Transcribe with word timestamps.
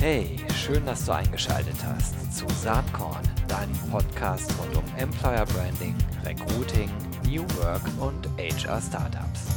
Hey, 0.00 0.38
schön, 0.54 0.86
dass 0.86 1.04
du 1.04 1.12
eingeschaltet 1.12 1.76
hast 1.84 2.34
zu 2.34 2.46
Saatkorn, 2.48 3.20
deinem 3.48 3.76
Podcast 3.90 4.50
rund 4.58 4.74
um 4.74 4.84
Employer 4.96 5.44
Branding, 5.44 5.94
Recruiting, 6.24 6.90
New 7.26 7.42
Work 7.58 7.82
und 8.00 8.26
HR 8.38 8.80
Startups. 8.80 9.48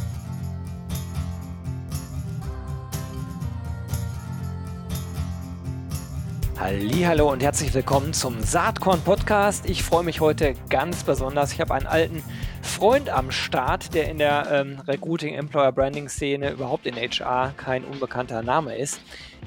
Hallo 6.60 7.32
und 7.32 7.42
herzlich 7.42 7.74
willkommen 7.74 8.12
zum 8.12 8.42
Saatkorn 8.42 9.00
Podcast. 9.00 9.66
Ich 9.70 9.82
freue 9.82 10.04
mich 10.04 10.20
heute 10.20 10.56
ganz 10.70 11.06
besonders. 11.06 11.54
Ich 11.54 11.62
habe 11.62 11.74
einen 11.74 11.88
alten 11.88 12.22
Freund 12.62 13.10
am 13.10 13.32
Start, 13.32 13.94
der 13.94 14.10
in 14.10 14.18
der 14.18 14.48
ähm, 14.52 14.82
Recruiting 14.88 15.36
Employer 15.36 15.72
Branding 15.72 16.10
Szene 16.10 16.52
überhaupt 16.52 16.86
in 16.86 16.96
HR 16.96 17.54
kein 17.56 17.86
unbekannter 17.86 18.44
Name 18.44 18.76
ist. 18.76 19.00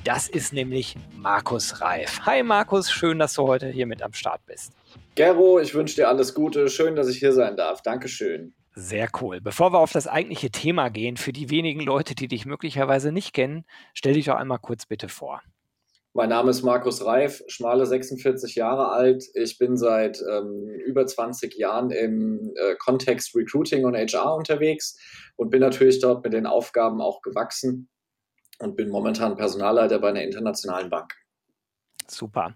Das 0.06 0.28
ist 0.28 0.52
nämlich 0.52 0.94
Markus 1.16 1.80
Reif. 1.80 2.20
Hi 2.26 2.44
Markus, 2.44 2.92
schön, 2.92 3.18
dass 3.18 3.34
du 3.34 3.42
heute 3.42 3.66
hier 3.66 3.86
mit 3.86 4.02
am 4.02 4.12
Start 4.12 4.40
bist. 4.46 4.70
Gero, 5.16 5.58
ich 5.58 5.74
wünsche 5.74 5.96
dir 5.96 6.08
alles 6.08 6.32
Gute. 6.32 6.68
Schön, 6.68 6.94
dass 6.94 7.08
ich 7.08 7.18
hier 7.18 7.32
sein 7.32 7.56
darf. 7.56 7.82
Dankeschön. 7.82 8.54
Sehr 8.76 9.08
cool. 9.20 9.40
Bevor 9.40 9.72
wir 9.72 9.80
auf 9.80 9.90
das 9.90 10.06
eigentliche 10.06 10.52
Thema 10.52 10.90
gehen, 10.90 11.16
für 11.16 11.32
die 11.32 11.50
wenigen 11.50 11.80
Leute, 11.80 12.14
die 12.14 12.28
dich 12.28 12.46
möglicherweise 12.46 13.10
nicht 13.10 13.32
kennen, 13.32 13.64
stell 13.94 14.12
dich 14.12 14.26
doch 14.26 14.36
einmal 14.36 14.60
kurz 14.60 14.86
bitte 14.86 15.08
vor. 15.08 15.42
Mein 16.14 16.28
Name 16.28 16.50
ist 16.50 16.62
Markus 16.62 17.04
Reif, 17.04 17.42
schmale 17.48 17.84
46 17.84 18.54
Jahre 18.54 18.92
alt. 18.92 19.24
Ich 19.34 19.58
bin 19.58 19.76
seit 19.76 20.22
ähm, 20.22 20.68
über 20.86 21.04
20 21.04 21.56
Jahren 21.56 21.90
im 21.90 22.52
äh, 22.54 22.76
Kontext 22.76 23.34
Recruiting 23.34 23.84
und 23.84 23.96
HR 23.96 24.36
unterwegs 24.36 24.96
und 25.34 25.50
bin 25.50 25.60
natürlich 25.60 25.98
dort 25.98 26.22
mit 26.22 26.32
den 26.32 26.46
Aufgaben 26.46 27.00
auch 27.00 27.22
gewachsen 27.22 27.88
und 28.58 28.76
bin 28.76 28.88
momentan 28.88 29.36
Personalleiter 29.36 29.98
bei 29.98 30.08
einer 30.08 30.22
internationalen 30.22 30.90
Bank. 30.90 31.14
Super. 32.08 32.54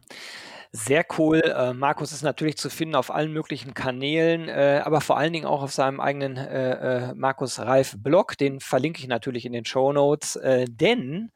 Sehr 0.72 1.04
cool. 1.18 1.40
Äh, 1.40 1.72
Markus 1.74 2.12
ist 2.12 2.22
natürlich 2.22 2.56
zu 2.56 2.70
finden 2.70 2.94
auf 2.94 3.10
allen 3.10 3.32
möglichen 3.32 3.74
Kanälen, 3.74 4.48
äh, 4.48 4.82
aber 4.84 5.00
vor 5.00 5.18
allen 5.18 5.32
Dingen 5.32 5.46
auch 5.46 5.62
auf 5.62 5.72
seinem 5.72 5.98
eigenen 5.98 6.36
äh, 6.36 7.08
äh 7.08 7.14
Markus 7.14 7.58
Reif 7.58 7.96
Blog. 7.98 8.38
Den 8.38 8.60
verlinke 8.60 9.00
ich 9.00 9.08
natürlich 9.08 9.46
in 9.46 9.52
den 9.52 9.64
Show 9.64 9.92
Notes, 9.92 10.36
äh, 10.36 10.66
denn 10.68 11.32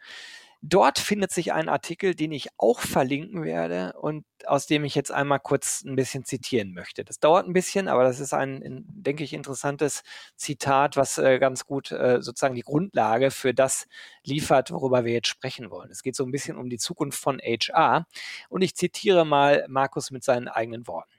Dort 0.66 0.98
findet 0.98 1.30
sich 1.30 1.52
ein 1.52 1.68
Artikel, 1.68 2.14
den 2.14 2.32
ich 2.32 2.48
auch 2.56 2.80
verlinken 2.80 3.44
werde 3.44 3.92
und 4.00 4.24
aus 4.46 4.66
dem 4.66 4.84
ich 4.84 4.94
jetzt 4.94 5.12
einmal 5.12 5.38
kurz 5.38 5.84
ein 5.84 5.94
bisschen 5.94 6.24
zitieren 6.24 6.72
möchte. 6.72 7.04
Das 7.04 7.20
dauert 7.20 7.46
ein 7.46 7.52
bisschen, 7.52 7.86
aber 7.86 8.02
das 8.02 8.18
ist 8.18 8.32
ein, 8.32 8.82
denke 8.88 9.24
ich, 9.24 9.34
interessantes 9.34 10.02
Zitat, 10.36 10.96
was 10.96 11.18
äh, 11.18 11.38
ganz 11.38 11.66
gut 11.66 11.92
äh, 11.92 12.22
sozusagen 12.22 12.54
die 12.54 12.62
Grundlage 12.62 13.30
für 13.30 13.52
das 13.52 13.86
liefert, 14.24 14.70
worüber 14.70 15.04
wir 15.04 15.12
jetzt 15.12 15.28
sprechen 15.28 15.70
wollen. 15.70 15.90
Es 15.90 16.02
geht 16.02 16.16
so 16.16 16.24
ein 16.24 16.32
bisschen 16.32 16.56
um 16.56 16.70
die 16.70 16.78
Zukunft 16.78 17.20
von 17.20 17.40
HR 17.40 18.06
und 18.48 18.62
ich 18.62 18.74
zitiere 18.74 19.26
mal 19.26 19.66
Markus 19.68 20.10
mit 20.10 20.24
seinen 20.24 20.48
eigenen 20.48 20.86
Worten. 20.86 21.12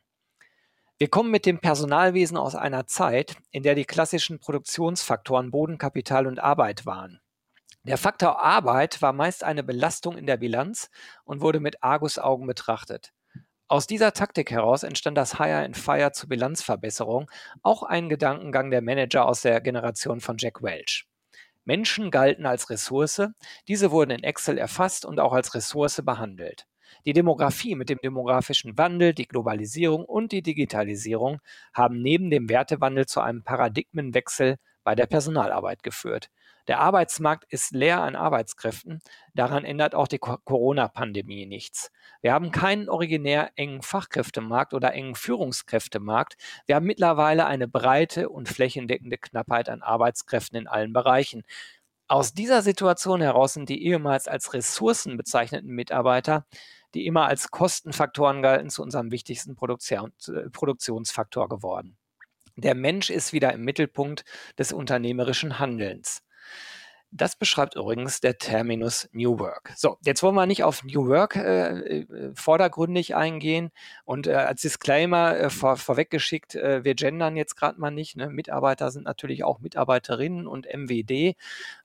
Wir 0.97 1.09
kommen 1.09 1.29
mit 1.29 1.45
dem 1.45 1.59
Personalwesen 1.59 2.37
aus 2.37 2.55
einer 2.55 2.87
Zeit, 2.87 3.35
in 3.51 3.61
der 3.61 3.75
die 3.75 3.85
klassischen 3.85 4.39
Produktionsfaktoren 4.39 5.51
Bodenkapital 5.51 6.25
und 6.25 6.39
Arbeit 6.39 6.87
waren. 6.87 7.21
Der 7.85 7.99
Faktor 7.99 8.41
Arbeit 8.41 9.03
war 9.03 9.13
meist 9.13 9.43
eine 9.43 9.61
Belastung 9.61 10.17
in 10.17 10.25
der 10.25 10.37
Bilanz 10.37 10.89
und 11.23 11.41
wurde 11.41 11.59
mit 11.59 11.83
Argusaugen 11.83 12.47
betrachtet. 12.47 13.13
Aus 13.67 13.85
dieser 13.85 14.11
Taktik 14.11 14.49
heraus 14.49 14.81
entstand 14.81 15.15
das 15.15 15.37
Hire 15.37 15.63
and 15.63 15.77
Fire 15.77 16.11
zur 16.11 16.29
Bilanzverbesserung, 16.29 17.29
auch 17.61 17.83
ein 17.83 18.09
Gedankengang 18.09 18.71
der 18.71 18.81
Manager 18.81 19.27
aus 19.27 19.43
der 19.43 19.61
Generation 19.61 20.19
von 20.19 20.37
Jack 20.39 20.63
Welch. 20.63 21.05
Menschen 21.63 22.09
galten 22.09 22.47
als 22.47 22.71
Ressource, 22.71 23.21
diese 23.67 23.91
wurden 23.91 24.11
in 24.11 24.23
Excel 24.23 24.57
erfasst 24.57 25.05
und 25.05 25.19
auch 25.19 25.33
als 25.33 25.53
Ressource 25.53 26.01
behandelt. 26.03 26.65
Die 27.05 27.13
Demografie 27.13 27.75
mit 27.75 27.89
dem 27.89 27.99
demografischen 28.01 28.79
Wandel, 28.79 29.13
die 29.13 29.27
Globalisierung 29.27 30.05
und 30.05 30.31
die 30.31 30.41
Digitalisierung 30.41 31.39
haben 31.71 32.01
neben 32.01 32.31
dem 32.31 32.49
Wertewandel 32.49 33.05
zu 33.05 33.21
einem 33.21 33.43
Paradigmenwechsel 33.43 34.57
bei 34.83 34.95
der 34.95 35.05
Personalarbeit 35.05 35.83
geführt. 35.83 36.31
Der 36.67 36.79
Arbeitsmarkt 36.79 37.45
ist 37.51 37.71
leer 37.71 38.01
an 38.01 38.15
Arbeitskräften. 38.15 38.99
Daran 39.33 39.65
ändert 39.65 39.93
auch 39.93 40.07
die 40.07 40.17
Corona-Pandemie 40.17 41.45
nichts. 41.45 41.91
Wir 42.21 42.33
haben 42.33 42.51
keinen 42.51 42.89
originär 42.89 43.51
engen 43.55 43.81
Fachkräftemarkt 43.81 44.73
oder 44.73 44.93
engen 44.93 45.15
Führungskräftemarkt. 45.15 46.37
Wir 46.65 46.75
haben 46.75 46.85
mittlerweile 46.85 47.45
eine 47.45 47.67
breite 47.67 48.29
und 48.29 48.49
flächendeckende 48.49 49.17
Knappheit 49.17 49.69
an 49.69 49.83
Arbeitskräften 49.83 50.57
in 50.57 50.67
allen 50.67 50.93
Bereichen. 50.93 51.43
Aus 52.07 52.33
dieser 52.33 52.61
Situation 52.61 53.21
heraus 53.21 53.53
sind 53.53 53.69
die 53.69 53.83
ehemals 53.83 54.27
als 54.27 54.53
Ressourcen 54.53 55.17
bezeichneten 55.17 55.69
Mitarbeiter, 55.69 56.45
die 56.93 57.05
immer 57.05 57.25
als 57.25 57.51
Kostenfaktoren 57.51 58.41
galten, 58.41 58.69
zu 58.69 58.81
unserem 58.81 59.11
wichtigsten 59.11 59.51
äh, 59.51 60.49
Produktionsfaktor 60.51 61.49
geworden. 61.49 61.97
Der 62.57 62.73
Mensch 62.73 63.09
ist 63.09 63.33
wieder 63.33 63.51
im 63.53 63.63
Mittelpunkt 63.65 64.23
des 64.57 64.71
unternehmerischen 64.71 65.59
Handelns. 65.59 66.24
Das 67.11 67.37
beschreibt 67.37 67.75
übrigens 67.75 68.19
der 68.19 68.37
Terminus 68.37 69.07
New 69.13 69.39
Work. 69.39 69.71
So, 69.77 69.97
jetzt 70.03 70.21
wollen 70.21 70.35
wir 70.35 70.45
nicht 70.45 70.63
auf 70.63 70.83
New 70.83 71.07
Work 71.07 71.35
äh, 71.37 72.01
äh, 72.01 72.31
vordergründig 72.35 73.15
eingehen 73.15 73.71
und 74.03 74.27
äh, 74.27 74.33
als 74.33 74.61
Disclaimer 74.61 75.37
äh, 75.37 75.49
vor, 75.49 75.77
vorweggeschickt, 75.77 76.55
äh, 76.55 76.83
wir 76.83 76.95
gendern 76.95 77.37
jetzt 77.37 77.55
gerade 77.55 77.79
mal 77.79 77.91
nicht. 77.91 78.17
Ne? 78.17 78.29
Mitarbeiter 78.29 78.91
sind 78.91 79.03
natürlich 79.03 79.43
auch 79.43 79.59
Mitarbeiterinnen 79.59 80.45
und 80.45 80.65
MWD. 80.65 81.35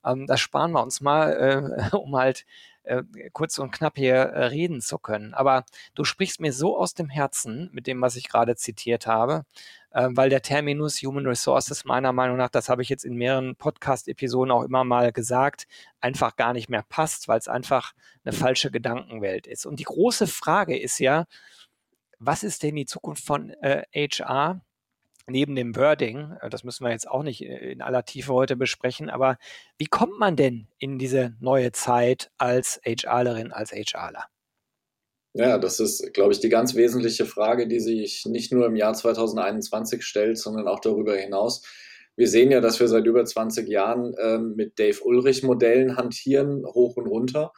Ähm, 0.05 0.27
das 0.27 0.41
sparen 0.41 0.73
wir 0.73 0.83
uns 0.83 1.01
mal, 1.01 1.91
äh, 1.93 1.97
um 1.97 2.17
halt 2.17 2.45
äh, 2.85 3.03
kurz 3.33 3.59
und 3.59 3.71
knapp 3.71 3.97
hier 3.97 4.15
äh, 4.15 4.47
reden 4.47 4.81
zu 4.81 4.99
können. 4.99 5.35
Aber 5.35 5.65
du 5.95 6.05
sprichst 6.05 6.41
mir 6.41 6.53
so 6.53 6.77
aus 6.77 6.95
dem 6.95 7.09
Herzen 7.09 7.71
mit 7.73 7.87
dem, 7.87 8.01
was 8.01 8.17
ich 8.17 8.29
gerade 8.29 8.57
zitiert 8.57 9.07
habe, 9.07 9.45
äh, 9.91 10.09
weil 10.11 10.31
der 10.31 10.43
Terminus 10.43 11.03
Human 11.03 11.27
Resources 11.27 11.85
meiner 11.85 12.13
Meinung 12.13 12.37
nach, 12.37 12.49
das 12.49 12.69
habe 12.69 12.83
ich 12.83 12.89
jetzt 12.89 13.05
in 13.05 13.15
mehreren 13.17 13.57
Podcast-Episoden 13.57 14.51
auch 14.51 14.63
immer 14.63 14.85
mal 14.85 15.13
gesagt, 15.13 15.67
einfach 16.01 16.37
gar 16.37 16.53
nicht 16.53 16.69
mehr 16.69 16.85
passt, 16.89 17.29
weil 17.29 17.39
es 17.39 17.49
einfach 17.49 17.93
eine 18.25 18.33
falsche 18.33 18.71
Gedankenwelt 18.71 19.47
ist. 19.47 19.67
Und 19.67 19.81
die 19.81 19.85
große 19.85 20.27
Frage 20.27 20.79
ist 20.79 20.99
ja, 20.99 21.27
was 22.19 22.43
ist 22.43 22.63
denn 22.63 22.77
die 22.77 22.87
Zukunft 22.87 23.25
von 23.25 23.51
äh, 23.63 23.85
HR? 23.95 24.61
Neben 25.27 25.55
dem 25.55 25.77
Wording, 25.77 26.37
äh, 26.41 26.51
das 26.51 26.65
müssen 26.65 26.85
wir 26.85 26.91
jetzt 26.91 27.09
auch 27.09 27.23
nicht 27.23 27.43
äh, 27.43 27.73
in 27.73 27.83
aller 27.83 28.05
Tiefe 28.05 28.33
heute 28.33 28.57
besprechen, 28.57 29.11
aber 29.11 29.39
wie 29.79 29.87
kommt 29.87 30.19
man 30.19 30.37
denn 30.37 30.69
in 30.79 30.99
diese 30.99 31.35
neue 31.41 31.73
Zeit 31.73 32.31
als 32.39 32.81
HRlerin, 32.85 33.53
als 33.53 33.73
HRler? 33.73 34.25
Ja, 35.33 35.59
das 35.59 35.79
ist, 35.79 36.13
glaube 36.13 36.33
ich, 36.33 36.41
die 36.41 36.49
ganz 36.49 36.75
wesentliche 36.75 37.25
Frage, 37.25 37.69
die 37.69 37.79
sich 37.79 38.27
nicht 38.27 38.53
nur 38.53 38.67
im 38.67 38.75
Jahr 38.75 38.95
2021 38.95 40.03
stellt, 40.03 40.39
sondern 40.39 40.67
auch 40.67 40.81
darüber 40.81 41.17
hinaus. 41.17 41.63
Wir 42.17 42.27
sehen 42.27 42.51
ja, 42.51 42.61
dass 42.61 42.81
wir 42.81 42.89
seit 42.89 43.07
über 43.07 43.25
20 43.25 43.69
Jahren 43.69 44.15
ähm, 44.21 44.55
mit 44.57 44.79
Dave 44.79 45.01
Ulrich 45.05 45.45
Modellen 45.45 45.97
hantieren, 45.97 46.67
hoch 46.67 46.97
und 46.97 47.07
runter. 47.07 47.53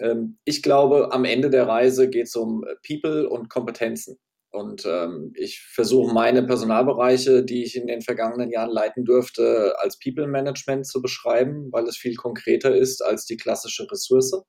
Ähm, 0.00 0.38
ich 0.44 0.62
glaube, 0.62 1.12
am 1.12 1.24
Ende 1.24 1.48
der 1.48 1.68
Reise 1.68 2.10
geht 2.10 2.26
es 2.26 2.34
um 2.34 2.64
People 2.86 3.28
und 3.28 3.48
Kompetenzen. 3.48 4.18
Und 4.50 4.84
ähm, 4.84 5.32
ich 5.36 5.60
versuche 5.60 6.12
meine 6.12 6.42
Personalbereiche, 6.42 7.44
die 7.44 7.62
ich 7.62 7.76
in 7.76 7.86
den 7.86 8.02
vergangenen 8.02 8.50
Jahren 8.50 8.70
leiten 8.70 9.04
durfte, 9.04 9.74
als 9.78 9.98
People 9.98 10.26
Management 10.26 10.86
zu 10.86 11.00
beschreiben, 11.00 11.68
weil 11.70 11.84
es 11.86 11.96
viel 11.96 12.16
konkreter 12.16 12.74
ist 12.74 13.00
als 13.00 13.26
die 13.26 13.36
klassische 13.36 13.90
Ressource. 13.90 14.42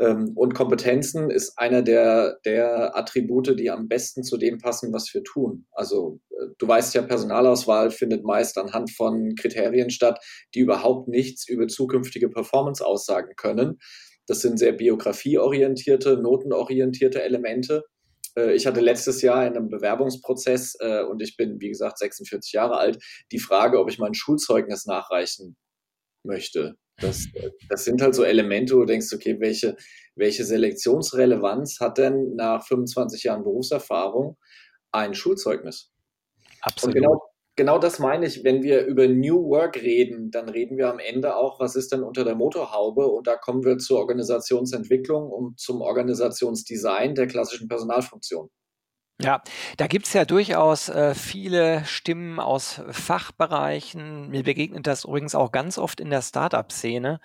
Ähm, 0.00 0.32
und 0.34 0.54
Kompetenzen 0.54 1.30
ist 1.30 1.58
einer 1.58 1.82
der, 1.82 2.38
der 2.44 2.96
Attribute, 2.96 3.58
die 3.58 3.70
am 3.70 3.88
besten 3.88 4.22
zu 4.22 4.38
dem 4.38 4.58
passen, 4.58 4.92
was 4.92 5.12
wir 5.12 5.22
tun. 5.24 5.66
Also 5.72 6.20
äh, 6.30 6.46
du 6.58 6.66
weißt 6.66 6.94
ja, 6.94 7.02
Personalauswahl 7.02 7.90
findet 7.90 8.24
meist 8.24 8.56
anhand 8.56 8.92
von 8.92 9.34
Kriterien 9.34 9.90
statt, 9.90 10.18
die 10.54 10.60
überhaupt 10.60 11.08
nichts 11.08 11.48
über 11.48 11.66
zukünftige 11.66 12.30
Performance 12.30 12.84
aussagen 12.84 13.34
können. 13.36 13.78
Das 14.26 14.40
sind 14.40 14.58
sehr 14.58 14.72
biografieorientierte, 14.72 16.16
notenorientierte 16.16 17.22
Elemente 17.22 17.84
ich 18.54 18.66
hatte 18.66 18.80
letztes 18.80 19.22
Jahr 19.22 19.46
in 19.46 19.56
einem 19.56 19.68
Bewerbungsprozess 19.68 20.76
äh, 20.80 21.02
und 21.02 21.20
ich 21.20 21.36
bin, 21.36 21.60
wie 21.60 21.68
gesagt, 21.68 21.98
46 21.98 22.52
Jahre 22.52 22.78
alt, 22.78 23.02
die 23.32 23.38
Frage, 23.38 23.80
ob 23.80 23.90
ich 23.90 23.98
mein 23.98 24.14
Schulzeugnis 24.14 24.86
nachreichen 24.86 25.56
möchte. 26.22 26.76
Das, 27.00 27.26
äh, 27.34 27.50
das 27.68 27.84
sind 27.84 28.02
halt 28.02 28.14
so 28.14 28.24
Elemente, 28.24 28.74
wo 28.74 28.80
du 28.80 28.86
denkst, 28.86 29.12
okay, 29.12 29.40
welche, 29.40 29.76
welche 30.14 30.44
Selektionsrelevanz 30.44 31.80
hat 31.80 31.98
denn 31.98 32.34
nach 32.36 32.66
25 32.66 33.24
Jahren 33.24 33.42
Berufserfahrung 33.42 34.36
ein 34.92 35.14
Schulzeugnis? 35.14 35.92
Absolut. 36.60 36.94
Und 36.94 37.02
genau, 37.02 37.29
genau 37.56 37.78
das 37.78 37.98
meine 37.98 38.26
ich, 38.26 38.44
wenn 38.44 38.62
wir 38.62 38.84
über 38.86 39.06
New 39.08 39.48
Work 39.48 39.76
reden, 39.76 40.30
dann 40.30 40.48
reden 40.48 40.76
wir 40.76 40.90
am 40.90 40.98
Ende 40.98 41.36
auch, 41.36 41.60
was 41.60 41.76
ist 41.76 41.92
denn 41.92 42.02
unter 42.02 42.24
der 42.24 42.34
Motorhaube? 42.34 43.06
Und 43.06 43.26
da 43.26 43.36
kommen 43.36 43.64
wir 43.64 43.78
zur 43.78 43.98
Organisationsentwicklung 43.98 45.30
und 45.30 45.58
zum 45.58 45.80
Organisationsdesign 45.80 47.14
der 47.14 47.26
klassischen 47.26 47.68
Personalfunktion. 47.68 48.50
Ja, 49.22 49.42
da 49.76 49.86
gibt 49.86 50.06
es 50.06 50.14
ja 50.14 50.24
durchaus 50.24 50.88
äh, 50.88 51.14
viele 51.14 51.84
Stimmen 51.84 52.40
aus 52.40 52.80
Fachbereichen. 52.88 54.30
Mir 54.30 54.44
begegnet 54.44 54.86
das 54.86 55.04
übrigens 55.04 55.34
auch 55.34 55.52
ganz 55.52 55.76
oft 55.76 56.00
in 56.00 56.08
der 56.08 56.22
Startup-Szene, 56.22 57.20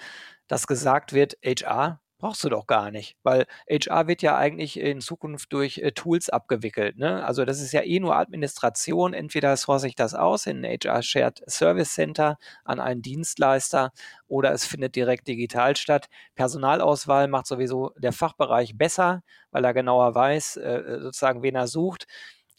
dass 0.48 0.68
gesagt 0.68 1.14
wird, 1.14 1.38
HR 1.44 2.02
brauchst 2.26 2.44
du 2.44 2.50
doch 2.50 2.66
gar 2.66 2.90
nicht, 2.90 3.18
weil 3.22 3.46
HR 3.70 4.08
wird 4.08 4.24
ja 4.24 4.36
eigentlich 4.36 4.80
in 4.80 5.00
Zukunft 5.00 5.54
durch 5.54 5.78
äh, 5.78 5.92
Tools 5.92 6.32
abgewickelt. 6.32 6.98
Ne? 6.98 7.24
Also 7.24 7.46
das 7.46 7.62
ist 7.62 7.72
ja 7.72 7.84
eh 7.84 8.00
nur 8.00 8.16
Administration. 8.16 9.14
Entweder 9.14 9.56
source 9.58 9.84
ich 9.84 9.94
das 9.94 10.16
aus 10.16 10.48
in 10.48 10.66
ein 10.66 10.80
HR 10.84 11.04
Shared 11.04 11.44
Service 11.48 11.94
Center 11.94 12.40
an 12.64 12.80
einen 12.80 13.04
Dienstleister 13.04 13.92
oder 14.28 14.54
es 14.54 14.66
findet 14.66 14.96
direkt 14.96 15.28
digital 15.28 15.76
statt. 15.76 16.08
Personalauswahl 16.34 17.28
macht 17.28 17.46
sowieso 17.46 17.92
der 17.96 18.12
Fachbereich 18.12 18.76
besser, 18.76 19.22
weil 19.52 19.64
er 19.64 19.76
genauer 19.76 20.16
weiß, 20.16 20.58
äh, 20.58 20.98
sozusagen, 21.02 21.44
wen 21.44 21.54
er 21.54 21.68
sucht. 21.68 22.08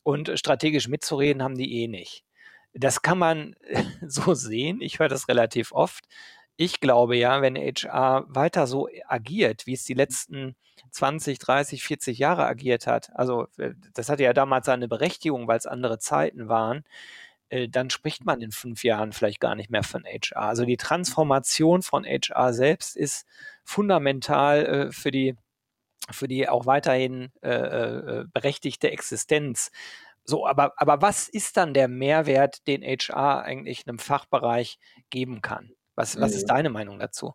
Und 0.04 0.38
strategisch 0.38 0.86
mitzureden 0.86 1.42
haben 1.42 1.56
die 1.56 1.82
eh 1.82 1.88
nicht. 1.88 2.22
Das 2.72 3.02
kann 3.02 3.18
man 3.18 3.56
so 4.06 4.32
sehen. 4.34 4.80
Ich 4.80 5.00
höre 5.00 5.08
das 5.08 5.26
relativ 5.26 5.72
oft 5.72 6.04
ich 6.56 6.80
glaube 6.80 7.16
ja, 7.16 7.42
wenn 7.42 7.56
HR 7.56 8.24
weiter 8.28 8.66
so 8.66 8.88
agiert, 9.06 9.66
wie 9.66 9.74
es 9.74 9.84
die 9.84 9.94
letzten 9.94 10.56
20, 10.90 11.38
30, 11.38 11.82
40 11.84 12.18
Jahre 12.18 12.46
agiert 12.46 12.86
hat, 12.86 13.10
also 13.14 13.46
äh, 13.58 13.74
das 13.94 14.08
hatte 14.08 14.22
ja 14.24 14.32
damals 14.32 14.66
seine 14.66 14.88
Berechtigung, 14.88 15.48
weil 15.48 15.58
es 15.58 15.66
andere 15.66 15.98
Zeiten 15.98 16.48
waren, 16.48 16.84
äh, 17.48 17.68
dann 17.68 17.90
spricht 17.90 18.24
man 18.24 18.40
in 18.40 18.52
fünf 18.52 18.84
Jahren 18.84 19.12
vielleicht 19.12 19.40
gar 19.40 19.54
nicht 19.54 19.70
mehr 19.70 19.82
von 19.82 20.04
HR. 20.04 20.42
Also 20.42 20.64
die 20.64 20.76
Transformation 20.76 21.82
von 21.82 22.04
HR 22.04 22.52
selbst 22.52 22.96
ist 22.96 23.26
fundamental 23.64 24.66
äh, 24.66 24.92
für 24.92 25.10
die 25.10 25.36
für 26.10 26.28
die 26.28 26.48
auch 26.48 26.66
weiterhin 26.66 27.32
äh, 27.40 28.24
berechtigte 28.32 28.92
Existenz. 28.92 29.72
So, 30.24 30.46
aber, 30.46 30.72
aber 30.76 31.02
was 31.02 31.28
ist 31.28 31.56
dann 31.56 31.74
der 31.74 31.88
Mehrwert, 31.88 32.66
den 32.68 32.82
HR 32.82 33.42
eigentlich 33.42 33.88
einem 33.88 33.98
Fachbereich 33.98 34.78
geben 35.10 35.42
kann? 35.42 35.72
Was, 35.96 36.20
was 36.20 36.34
ist 36.34 36.42
mhm. 36.42 36.48
deine 36.48 36.70
Meinung 36.70 36.98
dazu? 36.98 37.32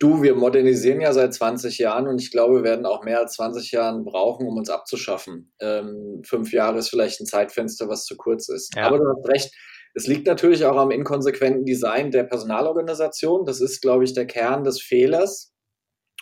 Du, 0.00 0.22
wir 0.22 0.34
modernisieren 0.34 1.00
ja 1.00 1.12
seit 1.12 1.32
20 1.32 1.78
Jahren 1.78 2.08
und 2.08 2.20
ich 2.20 2.32
glaube, 2.32 2.56
wir 2.56 2.62
werden 2.64 2.86
auch 2.86 3.04
mehr 3.04 3.20
als 3.20 3.34
20 3.34 3.70
Jahre 3.70 4.02
brauchen, 4.02 4.48
um 4.48 4.56
uns 4.56 4.68
abzuschaffen. 4.68 5.52
Ähm, 5.60 6.22
fünf 6.24 6.52
Jahre 6.52 6.78
ist 6.78 6.88
vielleicht 6.88 7.20
ein 7.20 7.26
Zeitfenster, 7.26 7.88
was 7.88 8.04
zu 8.04 8.16
kurz 8.16 8.48
ist. 8.48 8.74
Ja. 8.74 8.86
Aber 8.86 8.98
du 8.98 9.04
hast 9.06 9.28
recht. 9.28 9.54
Es 9.94 10.08
liegt 10.08 10.26
natürlich 10.26 10.64
auch 10.64 10.76
am 10.76 10.90
inkonsequenten 10.90 11.64
Design 11.64 12.10
der 12.10 12.24
Personalorganisation. 12.24 13.44
Das 13.44 13.60
ist, 13.60 13.80
glaube 13.80 14.02
ich, 14.02 14.12
der 14.12 14.26
Kern 14.26 14.64
des 14.64 14.82
Fehlers. 14.82 15.52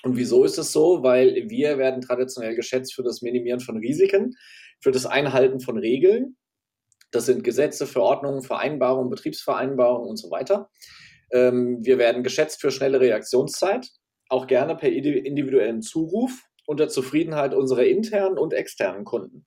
Und 0.02 0.16
wieso 0.16 0.44
ist 0.44 0.58
es 0.58 0.72
so? 0.72 1.02
Weil 1.02 1.48
wir 1.48 1.78
werden 1.78 2.02
traditionell 2.02 2.54
geschätzt 2.54 2.92
für 2.94 3.02
das 3.02 3.22
Minimieren 3.22 3.60
von 3.60 3.78
Risiken, 3.78 4.34
für 4.80 4.90
das 4.90 5.06
Einhalten 5.06 5.60
von 5.60 5.78
Regeln. 5.78 6.36
Das 7.12 7.26
sind 7.26 7.44
Gesetze, 7.44 7.86
Verordnungen, 7.86 8.42
Vereinbarungen, 8.42 9.10
Betriebsvereinbarungen 9.10 10.08
und 10.08 10.16
so 10.16 10.30
weiter. 10.30 10.70
Ähm, 11.30 11.78
wir 11.84 11.98
werden 11.98 12.24
geschätzt 12.24 12.60
für 12.60 12.70
schnelle 12.70 13.00
Reaktionszeit, 13.00 13.88
auch 14.28 14.46
gerne 14.46 14.74
per 14.74 14.90
individuellen 14.90 15.82
Zuruf 15.82 16.32
unter 16.66 16.88
Zufriedenheit 16.88 17.54
unserer 17.54 17.84
internen 17.84 18.38
und 18.38 18.52
externen 18.52 19.04
Kunden. 19.04 19.46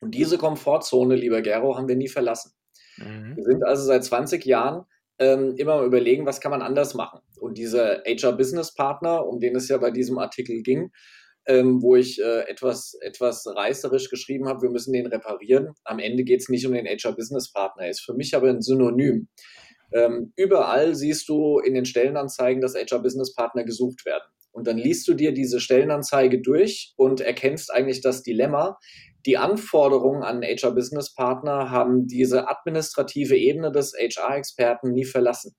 Und 0.00 0.14
diese 0.14 0.38
Komfortzone, 0.38 1.14
lieber 1.14 1.42
Gero, 1.42 1.76
haben 1.76 1.88
wir 1.88 1.96
nie 1.96 2.08
verlassen. 2.08 2.52
Mhm. 2.96 3.36
Wir 3.36 3.44
sind 3.44 3.64
also 3.64 3.84
seit 3.84 4.04
20 4.04 4.44
Jahren 4.44 4.84
ähm, 5.18 5.54
immer 5.56 5.82
überlegen, 5.82 6.26
was 6.26 6.40
kann 6.40 6.50
man 6.50 6.62
anders 6.62 6.94
machen. 6.94 7.20
Und 7.40 7.58
diese 7.58 8.02
HR 8.06 8.32
Business 8.32 8.74
Partner, 8.74 9.26
um 9.26 9.40
den 9.40 9.56
es 9.56 9.68
ja 9.68 9.78
bei 9.78 9.90
diesem 9.90 10.18
Artikel 10.18 10.62
ging, 10.62 10.90
ähm, 11.46 11.82
wo 11.82 11.96
ich 11.96 12.20
äh, 12.20 12.48
etwas, 12.48 12.96
etwas 13.00 13.46
reißerisch 13.46 14.10
geschrieben 14.10 14.48
habe, 14.48 14.62
wir 14.62 14.70
müssen 14.70 14.92
den 14.92 15.06
reparieren. 15.06 15.74
Am 15.84 15.98
Ende 15.98 16.24
geht 16.24 16.40
es 16.40 16.48
nicht 16.48 16.66
um 16.66 16.72
den 16.72 16.86
HR 16.86 17.12
Business 17.12 17.52
Partner, 17.52 17.88
ist 17.88 18.00
für 18.00 18.14
mich 18.14 18.34
aber 18.34 18.48
ein 18.48 18.62
Synonym. 18.62 19.28
Ähm, 19.92 20.32
überall 20.36 20.94
siehst 20.94 21.28
du 21.28 21.58
in 21.58 21.74
den 21.74 21.84
Stellenanzeigen, 21.84 22.62
dass 22.62 22.74
HR 22.74 23.00
Business 23.00 23.34
Partner 23.34 23.64
gesucht 23.64 24.06
werden. 24.06 24.24
Und 24.52 24.66
dann 24.66 24.78
liest 24.78 25.08
du 25.08 25.14
dir 25.14 25.32
diese 25.32 25.60
Stellenanzeige 25.60 26.40
durch 26.40 26.92
und 26.96 27.20
erkennst 27.20 27.72
eigentlich 27.72 28.02
das 28.02 28.22
Dilemma. 28.22 28.78
Die 29.24 29.38
Anforderungen 29.38 30.22
an 30.22 30.42
HR 30.42 30.72
Business 30.72 31.14
Partner 31.14 31.70
haben 31.70 32.06
diese 32.06 32.48
administrative 32.48 33.36
Ebene 33.36 33.72
des 33.72 33.94
HR-Experten 33.94 34.92
nie 34.92 35.04
verlassen. 35.04 35.54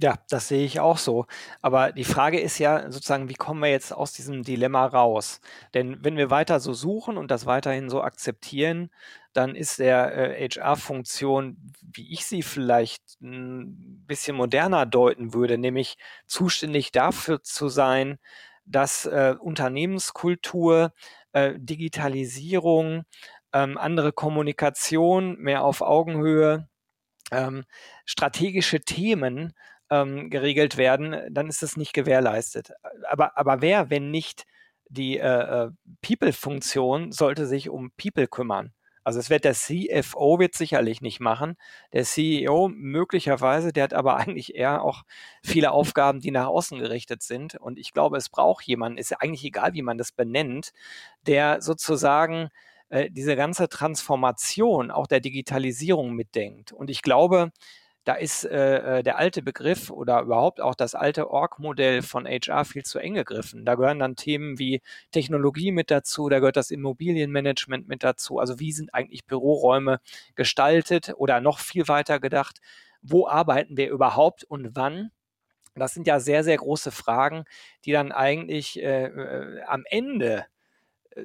Ja, 0.00 0.16
das 0.28 0.48
sehe 0.48 0.64
ich 0.64 0.80
auch 0.80 0.98
so. 0.98 1.26
Aber 1.62 1.92
die 1.92 2.04
Frage 2.04 2.40
ist 2.40 2.58
ja 2.58 2.90
sozusagen, 2.90 3.28
wie 3.28 3.34
kommen 3.34 3.60
wir 3.62 3.70
jetzt 3.70 3.92
aus 3.92 4.12
diesem 4.12 4.42
Dilemma 4.42 4.86
raus? 4.86 5.40
Denn 5.72 5.98
wenn 6.04 6.16
wir 6.16 6.30
weiter 6.30 6.58
so 6.58 6.72
suchen 6.72 7.16
und 7.16 7.30
das 7.30 7.46
weiterhin 7.46 7.88
so 7.88 8.02
akzeptieren, 8.02 8.90
dann 9.32 9.54
ist 9.54 9.78
der 9.78 10.36
äh, 10.40 10.48
HR-Funktion, 10.48 11.72
wie 11.80 12.12
ich 12.12 12.26
sie 12.26 12.42
vielleicht 12.42 13.20
ein 13.22 14.04
bisschen 14.06 14.36
moderner 14.36 14.84
deuten 14.84 15.32
würde, 15.32 15.58
nämlich 15.58 15.96
zuständig 16.26 16.90
dafür 16.90 17.42
zu 17.42 17.68
sein, 17.68 18.18
dass 18.66 19.06
äh, 19.06 19.36
Unternehmenskultur, 19.38 20.92
äh, 21.32 21.52
Digitalisierung, 21.56 23.04
ähm, 23.52 23.78
andere 23.78 24.12
Kommunikation, 24.12 25.36
mehr 25.38 25.62
auf 25.62 25.82
Augenhöhe, 25.82 26.68
ähm, 27.32 27.64
strategische 28.04 28.80
Themen 28.80 29.54
ähm, 30.02 30.30
geregelt 30.30 30.76
werden, 30.76 31.16
dann 31.30 31.48
ist 31.48 31.62
das 31.62 31.76
nicht 31.76 31.92
gewährleistet. 31.92 32.72
Aber, 33.08 33.36
aber 33.38 33.60
wer, 33.60 33.90
wenn 33.90 34.10
nicht 34.10 34.44
die 34.88 35.18
äh, 35.18 35.66
äh 35.66 35.70
People-Funktion, 36.02 37.12
sollte 37.12 37.46
sich 37.46 37.68
um 37.68 37.90
People 37.96 38.26
kümmern? 38.26 38.72
Also 39.04 39.20
es 39.20 39.28
wird 39.28 39.44
der 39.44 39.52
CFO 39.52 40.38
wird 40.38 40.54
sicherlich 40.54 41.02
nicht 41.02 41.20
machen. 41.20 41.56
Der 41.92 42.04
CEO 42.04 42.68
möglicherweise, 42.68 43.72
der 43.72 43.84
hat 43.84 43.94
aber 43.94 44.16
eigentlich 44.18 44.54
eher 44.54 44.82
auch 44.82 45.02
viele 45.42 45.72
Aufgaben, 45.72 46.20
die 46.20 46.30
nach 46.30 46.46
außen 46.46 46.78
gerichtet 46.78 47.22
sind. 47.22 47.54
Und 47.56 47.78
ich 47.78 47.92
glaube, 47.92 48.16
es 48.16 48.30
braucht 48.30 48.64
jemanden, 48.64 48.98
ist 48.98 49.10
ja 49.10 49.18
eigentlich 49.20 49.44
egal, 49.44 49.74
wie 49.74 49.82
man 49.82 49.98
das 49.98 50.12
benennt, 50.12 50.72
der 51.26 51.60
sozusagen 51.60 52.48
äh, 52.88 53.10
diese 53.10 53.36
ganze 53.36 53.68
Transformation 53.68 54.90
auch 54.90 55.06
der 55.06 55.20
Digitalisierung 55.20 56.14
mitdenkt. 56.14 56.72
Und 56.72 56.88
ich 56.90 57.02
glaube, 57.02 57.52
da 58.04 58.14
ist 58.14 58.44
äh, 58.44 58.98
äh, 58.98 59.02
der 59.02 59.18
alte 59.18 59.42
Begriff 59.42 59.90
oder 59.90 60.20
überhaupt 60.20 60.60
auch 60.60 60.74
das 60.74 60.94
alte 60.94 61.30
Org-Modell 61.30 62.02
von 62.02 62.26
HR 62.26 62.64
viel 62.64 62.84
zu 62.84 62.98
eng 62.98 63.14
gegriffen. 63.14 63.64
Da 63.64 63.76
gehören 63.76 63.98
dann 63.98 64.16
Themen 64.16 64.58
wie 64.58 64.82
Technologie 65.10 65.72
mit 65.72 65.90
dazu, 65.90 66.28
da 66.28 66.38
gehört 66.38 66.56
das 66.56 66.70
Immobilienmanagement 66.70 67.88
mit 67.88 68.04
dazu. 68.04 68.38
Also 68.38 68.60
wie 68.60 68.72
sind 68.72 68.94
eigentlich 68.94 69.24
Büroräume 69.26 70.00
gestaltet 70.34 71.14
oder 71.16 71.40
noch 71.40 71.58
viel 71.58 71.88
weiter 71.88 72.20
gedacht, 72.20 72.60
wo 73.02 73.26
arbeiten 73.26 73.76
wir 73.76 73.90
überhaupt 73.90 74.44
und 74.44 74.76
wann? 74.76 75.10
Das 75.74 75.94
sind 75.94 76.06
ja 76.06 76.20
sehr, 76.20 76.44
sehr 76.44 76.56
große 76.56 76.92
Fragen, 76.92 77.44
die 77.84 77.92
dann 77.92 78.12
eigentlich 78.12 78.80
äh, 78.80 79.06
äh 79.06 79.62
am 79.66 79.84
Ende 79.86 80.46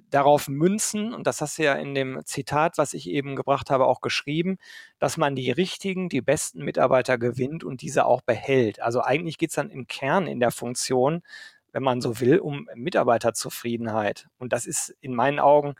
darauf 0.09 0.47
münzen, 0.47 1.13
und 1.13 1.25
das 1.25 1.41
hast 1.41 1.57
du 1.57 1.63
ja 1.63 1.73
in 1.73 1.95
dem 1.95 2.21
Zitat, 2.25 2.77
was 2.77 2.93
ich 2.93 3.09
eben 3.09 3.35
gebracht 3.35 3.69
habe, 3.69 3.85
auch 3.85 4.01
geschrieben, 4.01 4.57
dass 4.99 5.17
man 5.17 5.35
die 5.35 5.51
richtigen, 5.51 6.09
die 6.09 6.21
besten 6.21 6.63
Mitarbeiter 6.63 7.17
gewinnt 7.17 7.63
und 7.63 7.81
diese 7.81 8.05
auch 8.05 8.21
behält. 8.21 8.81
Also 8.81 9.01
eigentlich 9.01 9.37
geht 9.37 9.49
es 9.49 9.55
dann 9.55 9.71
im 9.71 9.87
Kern 9.87 10.27
in 10.27 10.39
der 10.39 10.51
Funktion, 10.51 11.23
wenn 11.71 11.83
man 11.83 12.01
so 12.01 12.19
will, 12.19 12.39
um 12.39 12.67
Mitarbeiterzufriedenheit. 12.75 14.27
Und 14.37 14.53
das 14.53 14.65
ist 14.65 14.95
in 15.01 15.15
meinen 15.15 15.39
Augen 15.39 15.75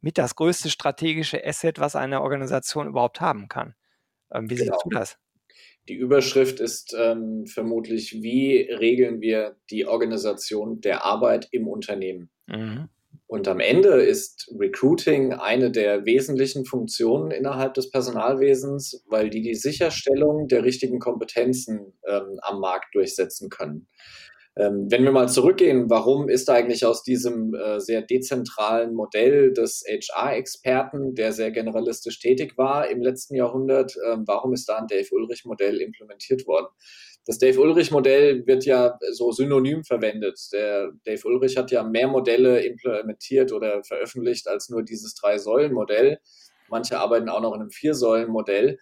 mit 0.00 0.18
das 0.18 0.36
größte 0.36 0.70
strategische 0.70 1.44
Asset, 1.44 1.80
was 1.80 1.96
eine 1.96 2.22
Organisation 2.22 2.86
überhaupt 2.86 3.20
haben 3.20 3.48
kann. 3.48 3.74
Ähm, 4.32 4.50
wie 4.50 4.56
genau. 4.56 4.74
siehst 4.74 4.84
du 4.84 4.90
das? 4.90 5.18
Die 5.88 5.94
Überschrift 5.94 6.60
ist 6.60 6.94
ähm, 6.96 7.46
vermutlich, 7.46 8.22
wie 8.22 8.60
regeln 8.60 9.20
wir 9.20 9.56
die 9.70 9.86
Organisation 9.86 10.80
der 10.80 11.04
Arbeit 11.04 11.48
im 11.50 11.66
Unternehmen? 11.66 12.30
Mhm. 12.46 12.88
Und 13.28 13.46
am 13.46 13.60
Ende 13.60 14.00
ist 14.00 14.50
Recruiting 14.58 15.34
eine 15.34 15.70
der 15.70 16.06
wesentlichen 16.06 16.64
Funktionen 16.64 17.30
innerhalb 17.30 17.74
des 17.74 17.90
Personalwesens, 17.90 19.04
weil 19.06 19.28
die 19.28 19.42
die 19.42 19.54
Sicherstellung 19.54 20.48
der 20.48 20.64
richtigen 20.64 20.98
Kompetenzen 20.98 21.92
ähm, 22.08 22.38
am 22.40 22.58
Markt 22.58 22.94
durchsetzen 22.94 23.50
können. 23.50 23.86
Ähm, 24.56 24.86
wenn 24.90 25.04
wir 25.04 25.12
mal 25.12 25.28
zurückgehen, 25.28 25.90
warum 25.90 26.30
ist 26.30 26.48
eigentlich 26.48 26.86
aus 26.86 27.02
diesem 27.02 27.54
äh, 27.54 27.78
sehr 27.80 28.00
dezentralen 28.00 28.94
Modell 28.94 29.52
des 29.52 29.84
HR-Experten, 29.86 31.14
der 31.14 31.32
sehr 31.32 31.50
generalistisch 31.50 32.18
tätig 32.18 32.56
war 32.56 32.88
im 32.88 33.02
letzten 33.02 33.36
Jahrhundert, 33.36 33.94
äh, 33.96 34.16
warum 34.26 34.54
ist 34.54 34.70
da 34.70 34.78
ein 34.78 34.88
Dave-Ulrich-Modell 34.88 35.82
implementiert 35.82 36.46
worden? 36.46 36.68
Das 37.28 37.36
Dave 37.36 37.60
Ulrich-Modell 37.60 38.46
wird 38.46 38.64
ja 38.64 38.98
so 39.12 39.32
synonym 39.32 39.84
verwendet. 39.84 40.40
Der 40.50 40.92
Dave 41.04 41.28
Ulrich 41.28 41.58
hat 41.58 41.70
ja 41.70 41.82
mehr 41.82 42.08
Modelle 42.08 42.64
implementiert 42.64 43.52
oder 43.52 43.84
veröffentlicht 43.84 44.48
als 44.48 44.70
nur 44.70 44.82
dieses 44.82 45.14
Drei-Säulen-Modell. 45.14 46.20
Manche 46.70 46.98
arbeiten 46.98 47.28
auch 47.28 47.42
noch 47.42 47.54
in 47.54 47.60
einem 47.60 47.70
Vier-Säulen-Modell. 47.70 48.78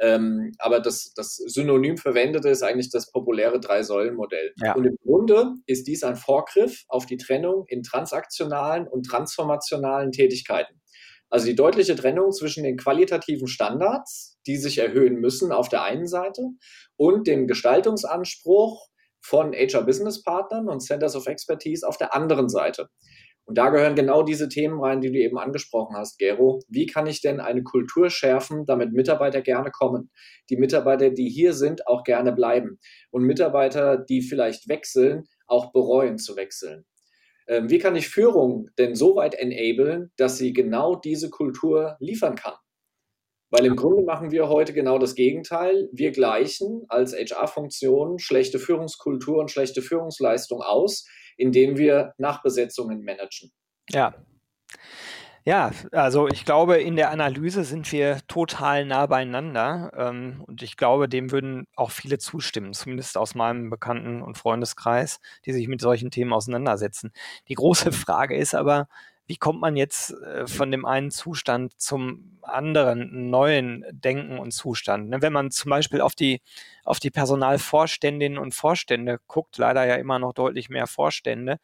Ähm, 0.00 0.50
aber 0.58 0.80
das, 0.80 1.12
das 1.14 1.36
synonym 1.36 1.96
verwendete 1.96 2.48
ist 2.48 2.64
eigentlich 2.64 2.90
das 2.90 3.12
populäre 3.12 3.60
Drei-Säulen-Modell. 3.60 4.54
Ja. 4.56 4.74
Und 4.74 4.86
im 4.86 4.96
Grunde 5.04 5.52
ist 5.66 5.86
dies 5.86 6.02
ein 6.02 6.16
Vorgriff 6.16 6.82
auf 6.88 7.06
die 7.06 7.16
Trennung 7.16 7.64
in 7.68 7.84
transaktionalen 7.84 8.88
und 8.88 9.04
transformationalen 9.04 10.10
Tätigkeiten. 10.10 10.80
Also 11.30 11.46
die 11.46 11.54
deutliche 11.54 11.94
Trennung 11.94 12.32
zwischen 12.32 12.64
den 12.64 12.76
qualitativen 12.76 13.46
Standards, 13.46 14.33
die 14.46 14.56
sich 14.56 14.78
erhöhen 14.78 15.16
müssen 15.16 15.52
auf 15.52 15.68
der 15.68 15.82
einen 15.84 16.06
Seite, 16.06 16.42
und 16.96 17.26
dem 17.26 17.46
Gestaltungsanspruch 17.46 18.88
von 19.20 19.52
HR-Business-Partnern 19.52 20.68
und 20.68 20.80
Centers 20.80 21.16
of 21.16 21.26
Expertise 21.26 21.86
auf 21.86 21.96
der 21.96 22.14
anderen 22.14 22.48
Seite. 22.48 22.88
Und 23.46 23.58
da 23.58 23.68
gehören 23.68 23.94
genau 23.94 24.22
diese 24.22 24.48
Themen 24.48 24.80
rein, 24.80 25.00
die 25.00 25.12
du 25.12 25.18
eben 25.18 25.38
angesprochen 25.38 25.96
hast, 25.96 26.18
Gero. 26.18 26.60
Wie 26.68 26.86
kann 26.86 27.06
ich 27.06 27.20
denn 27.20 27.40
eine 27.40 27.62
Kultur 27.62 28.08
schärfen, 28.08 28.64
damit 28.64 28.92
Mitarbeiter 28.92 29.42
gerne 29.42 29.70
kommen? 29.70 30.10
Die 30.48 30.56
Mitarbeiter, 30.56 31.10
die 31.10 31.28
hier 31.28 31.52
sind, 31.52 31.86
auch 31.86 32.04
gerne 32.04 32.32
bleiben. 32.32 32.78
Und 33.10 33.24
Mitarbeiter, 33.24 33.98
die 33.98 34.22
vielleicht 34.22 34.68
wechseln, 34.68 35.24
auch 35.46 35.72
bereuen 35.72 36.16
zu 36.16 36.36
wechseln. 36.36 36.86
Ähm, 37.46 37.68
wie 37.68 37.78
kann 37.78 37.96
ich 37.96 38.08
Führung 38.08 38.70
denn 38.78 38.94
so 38.94 39.16
weit 39.16 39.34
enablen, 39.34 40.10
dass 40.16 40.38
sie 40.38 40.54
genau 40.54 40.96
diese 40.96 41.28
Kultur 41.28 41.96
liefern 42.00 42.36
kann? 42.36 42.54
Weil 43.56 43.66
im 43.66 43.76
Grunde 43.76 44.02
machen 44.02 44.32
wir 44.32 44.48
heute 44.48 44.72
genau 44.72 44.98
das 44.98 45.14
Gegenteil. 45.14 45.88
Wir 45.92 46.10
gleichen 46.10 46.86
als 46.88 47.12
HR-Funktion 47.12 48.18
schlechte 48.18 48.58
Führungskultur 48.58 49.38
und 49.38 49.48
schlechte 49.48 49.80
Führungsleistung 49.80 50.60
aus, 50.60 51.06
indem 51.36 51.78
wir 51.78 52.14
Nachbesetzungen 52.18 53.04
managen. 53.04 53.52
Ja. 53.90 54.12
Ja, 55.44 55.70
also 55.92 56.26
ich 56.26 56.44
glaube, 56.44 56.80
in 56.80 56.96
der 56.96 57.12
Analyse 57.12 57.62
sind 57.62 57.92
wir 57.92 58.18
total 58.26 58.86
nah 58.86 59.06
beieinander 59.06 59.92
ähm, 59.96 60.42
und 60.48 60.62
ich 60.62 60.76
glaube, 60.76 61.08
dem 61.08 61.30
würden 61.30 61.68
auch 61.76 61.92
viele 61.92 62.18
zustimmen, 62.18 62.72
zumindest 62.72 63.16
aus 63.16 63.36
meinem 63.36 63.70
Bekannten- 63.70 64.22
und 64.22 64.36
Freundeskreis, 64.36 65.20
die 65.44 65.52
sich 65.52 65.68
mit 65.68 65.80
solchen 65.80 66.10
Themen 66.10 66.32
auseinandersetzen. 66.32 67.12
Die 67.46 67.54
große 67.54 67.92
Frage 67.92 68.36
ist 68.36 68.56
aber, 68.56 68.88
wie 69.26 69.36
kommt 69.36 69.60
man 69.60 69.76
jetzt 69.76 70.10
äh, 70.10 70.46
von 70.46 70.70
dem 70.70 70.84
einen 70.84 71.10
Zustand 71.10 71.80
zum 71.80 72.38
anderen 72.42 73.30
neuen 73.30 73.84
Denken 73.90 74.38
und 74.38 74.52
Zustand? 74.52 75.08
Ne? 75.08 75.22
Wenn 75.22 75.32
man 75.32 75.50
zum 75.50 75.70
Beispiel 75.70 76.00
auf 76.00 76.14
die, 76.14 76.42
auf 76.84 77.00
die 77.00 77.10
Personalvorständinnen 77.10 78.38
und 78.38 78.54
Vorstände 78.54 79.18
guckt, 79.26 79.56
leider 79.56 79.86
ja 79.86 79.94
immer 79.94 80.18
noch 80.18 80.34
deutlich 80.34 80.68
mehr 80.68 80.86
Vorstände, 80.86 81.58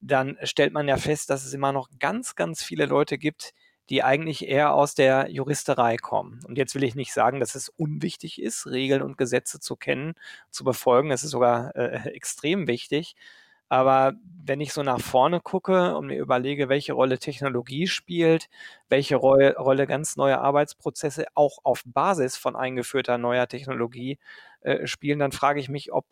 dann 0.00 0.38
stellt 0.44 0.72
man 0.72 0.88
ja 0.88 0.96
fest, 0.96 1.30
dass 1.30 1.44
es 1.44 1.52
immer 1.52 1.72
noch 1.72 1.88
ganz, 1.98 2.36
ganz 2.36 2.62
viele 2.62 2.86
Leute 2.86 3.18
gibt, 3.18 3.52
die 3.90 4.04
eigentlich 4.04 4.46
eher 4.46 4.72
aus 4.72 4.94
der 4.94 5.28
Juristerei 5.30 5.96
kommen. 5.96 6.40
Und 6.46 6.56
jetzt 6.56 6.76
will 6.76 6.84
ich 6.84 6.94
nicht 6.94 7.12
sagen, 7.12 7.40
dass 7.40 7.56
es 7.56 7.68
unwichtig 7.68 8.40
ist, 8.40 8.66
Regeln 8.66 9.02
und 9.02 9.18
Gesetze 9.18 9.58
zu 9.58 9.74
kennen, 9.74 10.14
zu 10.50 10.62
befolgen. 10.62 11.10
Es 11.10 11.24
ist 11.24 11.32
sogar 11.32 11.74
äh, 11.74 12.08
extrem 12.14 12.68
wichtig. 12.68 13.16
Aber 13.70 14.14
wenn 14.44 14.60
ich 14.60 14.72
so 14.72 14.82
nach 14.82 15.00
vorne 15.00 15.40
gucke 15.40 15.96
und 15.96 16.08
mir 16.08 16.18
überlege, 16.18 16.68
welche 16.68 16.92
Rolle 16.92 17.18
Technologie 17.18 17.86
spielt, 17.86 18.48
welche 18.88 19.16
Rolle, 19.16 19.56
Rolle 19.56 19.86
ganz 19.86 20.16
neue 20.16 20.40
Arbeitsprozesse 20.40 21.26
auch 21.34 21.58
auf 21.62 21.82
Basis 21.86 22.36
von 22.36 22.56
eingeführter 22.56 23.16
neuer 23.18 23.48
Technologie 23.48 24.18
äh, 24.62 24.86
spielen, 24.86 25.20
dann 25.20 25.32
frage 25.32 25.60
ich 25.60 25.68
mich, 25.68 25.92
ob 25.92 26.06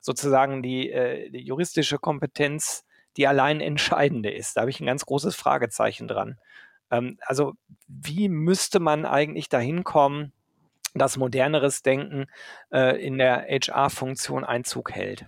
sozusagen 0.00 0.62
die, 0.62 0.90
äh, 0.90 1.30
die 1.30 1.42
juristische 1.44 1.98
Kompetenz 1.98 2.84
die 3.18 3.26
allein 3.26 3.60
entscheidende 3.60 4.30
ist. 4.30 4.56
Da 4.56 4.62
habe 4.62 4.70
ich 4.70 4.80
ein 4.80 4.86
ganz 4.86 5.04
großes 5.04 5.36
Fragezeichen 5.36 6.08
dran. 6.08 6.38
Ähm, 6.90 7.18
also 7.26 7.54
wie 7.88 8.28
müsste 8.30 8.80
man 8.80 9.04
eigentlich 9.06 9.48
dahin 9.50 9.84
kommen, 9.84 10.32
dass 10.94 11.18
moderneres 11.18 11.82
Denken 11.82 12.26
äh, 12.72 13.04
in 13.04 13.18
der 13.18 13.46
HR-Funktion 13.48 14.44
Einzug 14.44 14.92
hält? 14.92 15.26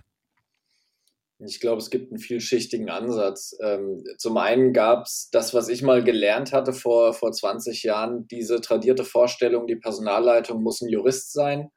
Ich 1.47 1.59
glaube, 1.59 1.81
es 1.81 1.89
gibt 1.89 2.11
einen 2.11 2.19
vielschichtigen 2.19 2.89
Ansatz. 2.89 3.55
Ähm, 3.61 4.03
zum 4.17 4.37
einen 4.37 4.73
gab 4.73 5.05
es 5.05 5.29
das, 5.31 5.53
was 5.53 5.69
ich 5.69 5.81
mal 5.81 6.03
gelernt 6.03 6.53
hatte 6.53 6.73
vor, 6.73 7.13
vor 7.13 7.31
20 7.31 7.83
Jahren, 7.83 8.27
diese 8.27 8.61
tradierte 8.61 9.03
Vorstellung, 9.03 9.67
die 9.67 9.75
Personalleitung 9.75 10.61
muss 10.61 10.81
ein 10.81 10.89
Jurist 10.89 11.33
sein. 11.33 11.69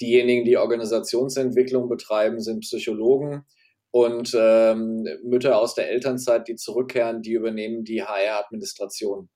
Diejenigen, 0.00 0.44
die 0.44 0.56
Organisationsentwicklung 0.56 1.88
betreiben, 1.88 2.40
sind 2.40 2.60
Psychologen. 2.60 3.44
Und 3.90 4.36
ähm, 4.38 5.06
Mütter 5.24 5.58
aus 5.58 5.74
der 5.74 5.90
Elternzeit, 5.90 6.48
die 6.48 6.56
zurückkehren, 6.56 7.22
die 7.22 7.32
übernehmen 7.32 7.82
die 7.84 8.02
HR-Administration. 8.02 9.30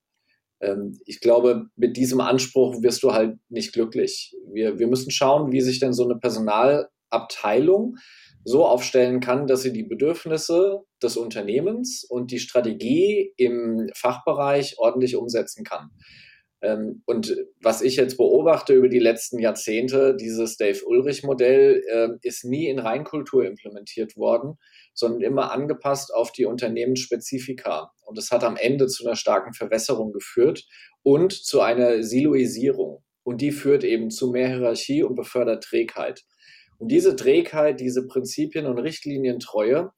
Ähm, 0.61 0.99
ich 1.05 1.19
glaube, 1.19 1.65
mit 1.75 1.97
diesem 1.97 2.21
Anspruch 2.21 2.81
wirst 2.83 3.01
du 3.03 3.13
halt 3.13 3.37
nicht 3.49 3.73
glücklich. 3.73 4.35
Wir, 4.53 4.77
wir 4.77 4.87
müssen 4.87 5.11
schauen, 5.11 5.51
wie 5.51 5.61
sich 5.61 5.79
denn 5.79 5.93
so 5.93 6.03
eine 6.03 6.17
Personalabteilung 6.17 7.97
so 8.43 8.65
aufstellen 8.65 9.19
kann, 9.19 9.47
dass 9.47 9.61
sie 9.61 9.73
die 9.73 9.83
Bedürfnisse 9.83 10.81
des 11.01 11.17
Unternehmens 11.17 12.03
und 12.07 12.31
die 12.31 12.39
Strategie 12.39 13.33
im 13.37 13.89
Fachbereich 13.95 14.77
ordentlich 14.77 15.15
umsetzen 15.15 15.63
kann. 15.63 15.89
Ähm, 16.61 17.01
und 17.05 17.35
was 17.61 17.81
ich 17.81 17.95
jetzt 17.95 18.17
beobachte 18.17 18.73
über 18.73 18.87
die 18.87 18.99
letzten 18.99 19.39
Jahrzehnte, 19.39 20.15
dieses 20.15 20.57
Dave-Ulrich-Modell 20.57 21.81
äh, 21.87 22.09
ist 22.21 22.45
nie 22.45 22.67
in 22.67 22.79
Reinkultur 22.79 23.45
implementiert 23.45 24.15
worden, 24.15 24.57
sondern 24.93 25.21
immer 25.21 25.51
angepasst 25.51 26.13
auf 26.13 26.31
die 26.31 26.45
Unternehmensspezifika. 26.45 27.91
Und 28.05 28.17
es 28.17 28.31
hat 28.31 28.43
am 28.43 28.57
Ende 28.57 28.87
zu 28.87 29.05
einer 29.05 29.15
starken 29.15 29.53
Verwässerung 29.53 30.11
geführt 30.11 30.65
und 31.01 31.33
zu 31.33 31.61
einer 31.61 32.03
Siloisierung. 32.03 33.03
Und 33.23 33.41
die 33.41 33.51
führt 33.51 33.83
eben 33.83 34.09
zu 34.09 34.31
mehr 34.31 34.49
Hierarchie 34.49 35.03
und 35.03 35.15
befördert 35.15 35.63
Trägheit. 35.63 36.23
Und 36.81 36.87
diese 36.87 37.15
Trägheit, 37.15 37.79
diese 37.79 38.07
Prinzipien- 38.07 38.65
und 38.65 38.79
Richtlinientreue 38.79 39.91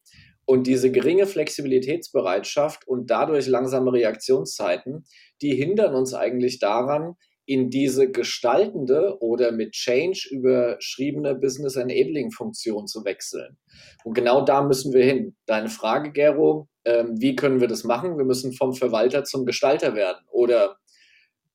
und 0.44 0.68
diese 0.68 0.92
geringe 0.92 1.26
Flexibilitätsbereitschaft 1.28 2.86
und 2.86 3.10
dadurch 3.10 3.48
langsame 3.48 3.94
Reaktionszeiten, 3.94 5.06
die 5.42 5.56
hindern 5.56 5.96
uns 5.96 6.14
eigentlich 6.14 6.60
daran, 6.60 7.16
in 7.46 7.70
diese 7.70 8.12
gestaltende 8.12 9.18
oder 9.22 9.54
mit 9.54 9.72
Change 9.72 10.28
überschriebene 10.30 11.36
Business 11.36 11.78
Enabling 11.78 12.32
Funktion 12.32 12.86
zu 12.86 13.06
wechseln. 13.06 13.58
Und 14.04 14.14
genau 14.14 14.44
da 14.44 14.62
müssen 14.62 14.92
wir 14.92 15.06
hin. 15.06 15.38
Deine 15.46 15.70
Frage, 15.70 16.12
Gero, 16.12 16.68
ähm, 16.84 17.16
wie 17.22 17.38
können 17.38 17.62
wir 17.62 17.70
das 17.70 17.86
machen? 17.86 18.18
Wir 18.18 18.26
müssen 18.26 18.52
vom 18.52 18.74
Verwalter 18.74 19.24
zum 19.24 19.46
Gestalter 19.46 19.96
werden 19.96 20.20
oder 20.32 20.80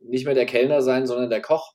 nicht 0.01 0.25
mehr 0.25 0.35
der 0.35 0.47
Kellner 0.47 0.81
sein, 0.81 1.07
sondern 1.07 1.29
der 1.29 1.43
Koch. 1.43 1.75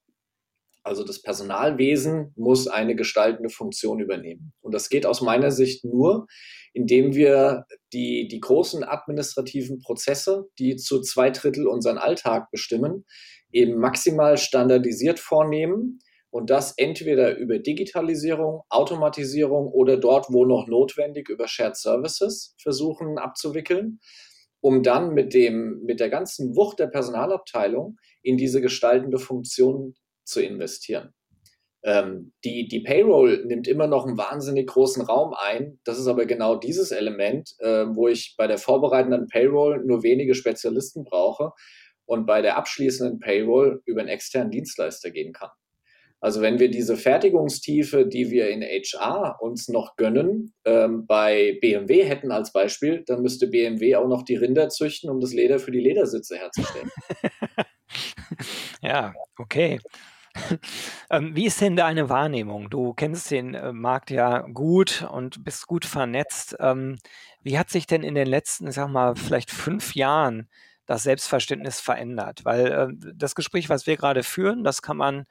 Also 0.84 1.06
das 1.06 1.22
Personalwesen 1.22 2.34
muss 2.36 2.68
eine 2.68 2.96
gestaltende 2.96 3.50
Funktion 3.50 4.02
übernehmen. 4.02 4.54
Und 4.62 4.74
das 4.74 4.90
geht 4.90 5.06
aus 5.06 5.22
meiner 5.22 5.50
Sicht 5.50 5.86
nur, 5.86 6.28
indem 6.74 7.16
wir 7.16 7.66
die, 7.94 8.28
die 8.28 8.40
großen 8.42 8.84
administrativen 8.84 9.80
Prozesse, 9.80 10.46
die 10.60 10.76
zu 10.76 11.02
zwei 11.02 11.30
Drittel 11.30 11.68
unseren 11.68 11.98
Alltag 11.98 12.52
bestimmen, 12.52 13.06
eben 13.52 13.78
maximal 13.80 14.38
standardisiert 14.38 15.20
vornehmen 15.20 16.00
und 16.30 16.50
das 16.50 16.74
entweder 16.78 17.38
über 17.38 17.60
Digitalisierung, 17.60 18.64
Automatisierung 18.70 19.68
oder 19.68 19.98
dort, 19.98 20.26
wo 20.32 20.46
noch 20.46 20.68
notwendig, 20.68 21.30
über 21.30 21.48
Shared 21.48 21.78
Services 21.78 22.56
versuchen 22.58 23.20
abzuwickeln, 23.20 24.00
um 24.60 24.82
dann 24.82 25.14
mit, 25.14 25.34
dem, 25.34 25.82
mit 25.86 26.00
der 26.00 26.10
ganzen 26.10 26.56
Wucht 26.56 26.80
der 26.80 26.88
Personalabteilung 26.88 27.98
in 28.24 28.38
diese 28.38 28.62
gestaltende 28.62 29.20
Funktion 29.20 29.94
zu 30.26 30.42
investieren. 30.42 31.14
Ähm, 31.86 32.32
die, 32.46 32.68
die 32.68 32.80
Payroll 32.80 33.46
nimmt 33.46 33.68
immer 33.68 33.88
noch 33.88 34.08
einen 34.08 34.18
wahnsinnig 34.18 34.68
großen 34.68 35.04
Raum 35.04 35.34
ein. 35.34 35.80
Das 35.84 36.00
ist 36.00 36.08
aber 36.08 36.26
genau 36.26 36.56
dieses 36.56 36.92
Element, 36.92 37.52
äh, 37.60 37.86
wo 37.90 38.08
ich 38.08 38.36
bei 38.38 38.48
der 38.48 38.58
vorbereitenden 38.58 39.28
Payroll 39.28 39.84
nur 39.86 40.02
wenige 40.02 40.34
Spezialisten 40.34 41.04
brauche 41.04 41.52
und 42.06 42.26
bei 42.26 42.42
der 42.42 42.58
abschließenden 42.58 43.20
Payroll 43.20 43.82
über 43.86 44.00
einen 44.00 44.10
externen 44.10 44.52
Dienstleister 44.52 45.12
gehen 45.12 45.34
kann. 45.34 45.50
Also 46.22 46.40
wenn 46.40 46.58
wir 46.58 46.72
diese 46.72 46.96
Fertigungstiefe, 46.96 48.06
die 48.06 48.32
wir 48.32 48.50
in 48.50 48.62
HR 48.62 49.42
uns 49.42 49.68
noch 49.68 49.98
gönnen, 49.98 50.54
ähm, 50.64 51.06
bei 51.06 51.58
BMW 51.60 52.06
hätten 52.06 52.32
als 52.32 52.54
Beispiel, 52.54 53.04
dann 53.06 53.22
müsste 53.22 53.48
BMW 53.48 53.98
auch 53.98 54.08
noch 54.08 54.24
die 54.24 54.38
Rinder 54.38 54.70
züchten, 54.70 55.10
um 55.10 55.20
das 55.20 55.34
Leder 55.34 55.60
für 55.60 55.72
die 55.72 55.82
Ledersitze 55.82 56.38
herzustellen. 56.38 56.90
ja, 58.82 59.14
okay. 59.38 59.82
Ähm, 61.10 61.36
wie 61.36 61.46
ist 61.46 61.62
denn 61.62 61.76
deine 61.76 62.10
Wahrnehmung? 62.10 62.70
Du 62.70 62.94
kennst 62.94 63.30
den 63.32 63.54
äh, 63.54 63.72
Markt 63.72 64.10
ja 64.10 64.40
gut 64.42 65.08
und 65.12 65.44
bist 65.44 65.68
gut 65.68 65.86
vernetzt. 65.86 66.56
Ähm, 66.60 66.98
wie 67.44 67.60
hat 67.60 67.70
sich 67.70 67.86
denn 67.88 68.04
in 68.04 68.16
den 68.16 68.28
letzten, 68.28 68.72
sag 68.72 68.90
mal, 68.90 69.16
vielleicht 69.16 69.52
fünf 69.52 69.96
Jahren 69.96 70.50
das 70.86 71.04
Selbstverständnis 71.04 71.80
verändert? 71.80 72.46
Weil 72.46 72.72
äh, 72.72 72.88
das 73.16 73.36
Gespräch, 73.36 73.70
was 73.70 73.86
wir 73.86 73.98
gerade 73.98 74.24
führen, 74.24 74.64
das 74.64 74.82
kann 74.82 74.98
man 74.98 75.26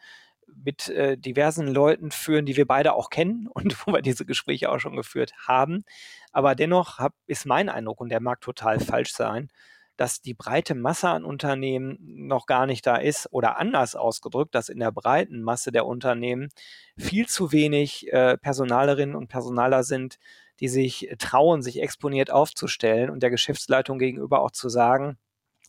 mit 0.54 0.88
äh, 0.88 1.16
diversen 1.16 1.66
Leuten 1.66 2.10
führen, 2.10 2.46
die 2.46 2.56
wir 2.56 2.66
beide 2.66 2.92
auch 2.92 3.10
kennen 3.10 3.48
und 3.52 3.86
wo 3.86 3.92
wir 3.92 4.02
diese 4.02 4.26
Gespräche 4.26 4.70
auch 4.70 4.78
schon 4.78 4.96
geführt 4.96 5.32
haben. 5.46 5.84
Aber 6.32 6.54
dennoch 6.54 6.98
hab, 6.98 7.14
ist 7.26 7.46
mein 7.46 7.68
Eindruck, 7.68 8.00
und 8.00 8.10
der 8.10 8.20
mag 8.20 8.40
total 8.40 8.80
falsch 8.80 9.12
sein, 9.12 9.50
dass 9.96 10.20
die 10.20 10.34
breite 10.34 10.74
Masse 10.74 11.08
an 11.08 11.24
Unternehmen 11.24 11.98
noch 12.00 12.46
gar 12.46 12.66
nicht 12.66 12.86
da 12.86 12.96
ist 12.96 13.28
oder 13.30 13.58
anders 13.58 13.94
ausgedrückt, 13.94 14.54
dass 14.54 14.68
in 14.68 14.80
der 14.80 14.92
breiten 14.92 15.42
Masse 15.42 15.70
der 15.72 15.86
Unternehmen 15.86 16.48
viel 16.96 17.28
zu 17.28 17.52
wenig 17.52 18.12
äh, 18.12 18.36
Personalerinnen 18.38 19.14
und 19.14 19.28
Personaler 19.28 19.84
sind, 19.84 20.18
die 20.60 20.68
sich 20.68 21.14
trauen, 21.18 21.62
sich 21.62 21.82
exponiert 21.82 22.30
aufzustellen 22.30 23.10
und 23.10 23.22
der 23.22 23.30
Geschäftsleitung 23.30 23.98
gegenüber 23.98 24.40
auch 24.40 24.50
zu 24.50 24.68
sagen, 24.68 25.18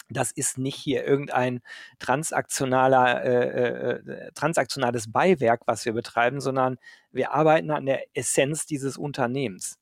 das 0.10 0.32
ist 0.32 0.58
nicht 0.58 0.76
hier 0.76 1.06
irgendein 1.06 1.62
transaktionaler, 2.00 3.24
äh, 3.24 3.48
äh, 3.48 4.12
äh, 4.12 4.32
transaktionales 4.34 5.12
Beiwerk, 5.12 5.62
was 5.66 5.86
wir 5.86 5.94
betreiben, 5.94 6.42
sondern 6.42 6.78
wir 7.12 7.32
arbeiten 7.32 7.72
an 7.72 7.86
der 7.86 8.04
Essenz 8.14 8.66
dieses 8.66 8.98
Unternehmens. 8.98 9.80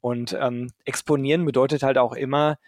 Und 0.00 0.36
ähm, 0.38 0.70
exponieren 0.84 1.44
bedeutet 1.44 1.82
halt 1.82 1.98
auch 1.98 2.12
immer, 2.12 2.58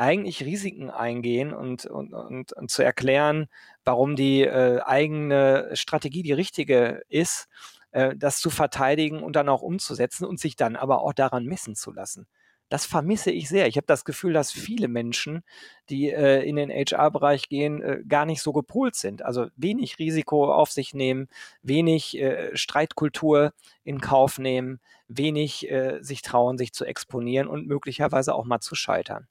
eigentlich 0.00 0.44
Risiken 0.44 0.90
eingehen 0.90 1.52
und, 1.52 1.86
und, 1.86 2.12
und, 2.12 2.52
und 2.52 2.70
zu 2.70 2.82
erklären, 2.82 3.46
warum 3.84 4.16
die 4.16 4.42
äh, 4.42 4.80
eigene 4.80 5.70
Strategie 5.74 6.22
die 6.22 6.32
richtige 6.32 7.02
ist, 7.08 7.48
äh, 7.92 8.16
das 8.16 8.40
zu 8.40 8.50
verteidigen 8.50 9.22
und 9.22 9.36
dann 9.36 9.48
auch 9.48 9.62
umzusetzen 9.62 10.24
und 10.24 10.40
sich 10.40 10.56
dann 10.56 10.76
aber 10.76 11.02
auch 11.02 11.12
daran 11.12 11.44
messen 11.44 11.74
zu 11.74 11.92
lassen 11.92 12.26
das 12.70 12.86
vermisse 12.86 13.32
ich 13.32 13.48
sehr. 13.48 13.66
Ich 13.66 13.76
habe 13.76 13.86
das 13.86 14.04
Gefühl, 14.04 14.32
dass 14.32 14.52
viele 14.52 14.86
Menschen, 14.88 15.42
die 15.90 16.08
äh, 16.10 16.42
in 16.48 16.54
den 16.56 16.70
HR-Bereich 16.70 17.48
gehen, 17.48 17.82
äh, 17.82 18.02
gar 18.06 18.24
nicht 18.24 18.40
so 18.42 18.52
gepolt 18.52 18.94
sind. 18.94 19.22
Also 19.22 19.48
wenig 19.56 19.98
Risiko 19.98 20.52
auf 20.54 20.70
sich 20.70 20.94
nehmen, 20.94 21.28
wenig 21.62 22.16
äh, 22.18 22.56
Streitkultur 22.56 23.52
in 23.82 24.00
Kauf 24.00 24.38
nehmen, 24.38 24.80
wenig 25.08 25.68
äh, 25.68 25.98
sich 26.00 26.22
trauen, 26.22 26.58
sich 26.58 26.72
zu 26.72 26.84
exponieren 26.84 27.48
und 27.48 27.66
möglicherweise 27.66 28.34
auch 28.34 28.44
mal 28.44 28.60
zu 28.60 28.76
scheitern. 28.76 29.26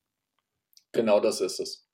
Genau 0.92 1.20
das 1.20 1.42
ist 1.42 1.60
es. 1.60 1.88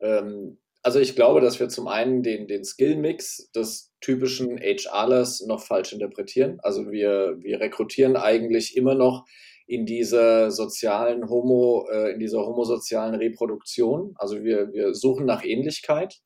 Ähm, 0.00 0.58
also 0.82 0.98
ich 0.98 1.14
glaube, 1.14 1.40
dass 1.40 1.60
wir 1.60 1.68
zum 1.68 1.88
einen 1.88 2.22
den, 2.22 2.48
den 2.48 2.64
Skill-Mix 2.64 3.50
des 3.52 3.92
typischen 4.00 4.58
HRlers 4.58 5.42
noch 5.46 5.62
falsch 5.62 5.92
interpretieren. 5.92 6.58
Also 6.62 6.90
wir, 6.90 7.36
wir 7.40 7.60
rekrutieren 7.60 8.16
eigentlich 8.16 8.76
immer 8.76 8.94
noch 8.94 9.26
in 9.66 9.84
dieser 9.86 10.50
sozialen 10.50 11.28
Homo, 11.28 11.86
äh, 11.92 12.12
in 12.12 12.18
dieser 12.18 12.40
homosozialen 12.40 13.14
Reproduktion. 13.14 14.14
Also 14.16 14.42
wir, 14.42 14.72
wir 14.72 14.94
suchen 14.94 15.26
nach 15.26 15.44
Ähnlichkeit. 15.44 16.18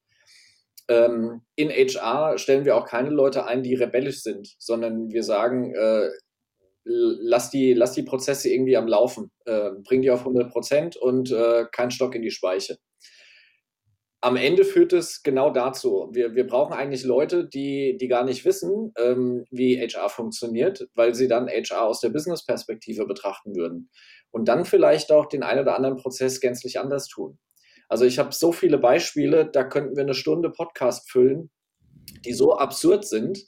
Ähm, 0.88 1.42
in 1.56 1.70
HR 1.70 2.38
stellen 2.38 2.64
wir 2.64 2.76
auch 2.76 2.86
keine 2.86 3.10
Leute 3.10 3.46
ein, 3.46 3.62
die 3.62 3.74
rebellisch 3.74 4.22
sind, 4.22 4.54
sondern 4.58 5.10
wir 5.10 5.22
sagen, 5.22 5.74
äh, 5.74 6.08
lass, 6.84 7.50
die, 7.50 7.72
lass 7.72 7.92
die 7.92 8.02
Prozesse 8.02 8.50
irgendwie 8.50 8.76
am 8.76 8.86
Laufen, 8.86 9.30
äh, 9.46 9.70
bring 9.82 10.02
die 10.02 10.10
auf 10.10 10.20
100 10.20 10.50
Prozent 10.50 10.96
und 10.96 11.30
äh, 11.30 11.64
kein 11.72 11.90
Stock 11.90 12.14
in 12.14 12.22
die 12.22 12.30
Speiche 12.30 12.78
am 14.24 14.36
Ende 14.36 14.64
führt 14.64 14.94
es 14.94 15.22
genau 15.22 15.50
dazu. 15.50 16.08
Wir, 16.12 16.34
wir 16.34 16.46
brauchen 16.46 16.72
eigentlich 16.72 17.04
Leute, 17.04 17.46
die, 17.46 17.98
die 18.00 18.08
gar 18.08 18.24
nicht 18.24 18.46
wissen, 18.46 18.90
ähm, 18.98 19.44
wie 19.50 19.76
HR 19.76 20.08
funktioniert, 20.08 20.88
weil 20.94 21.14
sie 21.14 21.28
dann 21.28 21.46
HR 21.46 21.82
aus 21.82 22.00
der 22.00 22.08
Business-Perspektive 22.08 23.04
betrachten 23.06 23.54
würden. 23.54 23.90
Und 24.30 24.48
dann 24.48 24.64
vielleicht 24.64 25.12
auch 25.12 25.26
den 25.26 25.42
einen 25.42 25.60
oder 25.60 25.76
anderen 25.76 25.96
Prozess 25.96 26.40
gänzlich 26.40 26.80
anders 26.80 27.06
tun. 27.06 27.38
Also 27.90 28.06
ich 28.06 28.18
habe 28.18 28.32
so 28.32 28.50
viele 28.50 28.78
Beispiele, 28.78 29.44
da 29.50 29.62
könnten 29.62 29.94
wir 29.94 30.04
eine 30.04 30.14
Stunde 30.14 30.50
Podcast 30.50 31.10
füllen, 31.10 31.50
die 32.24 32.32
so 32.32 32.56
absurd 32.56 33.06
sind, 33.06 33.44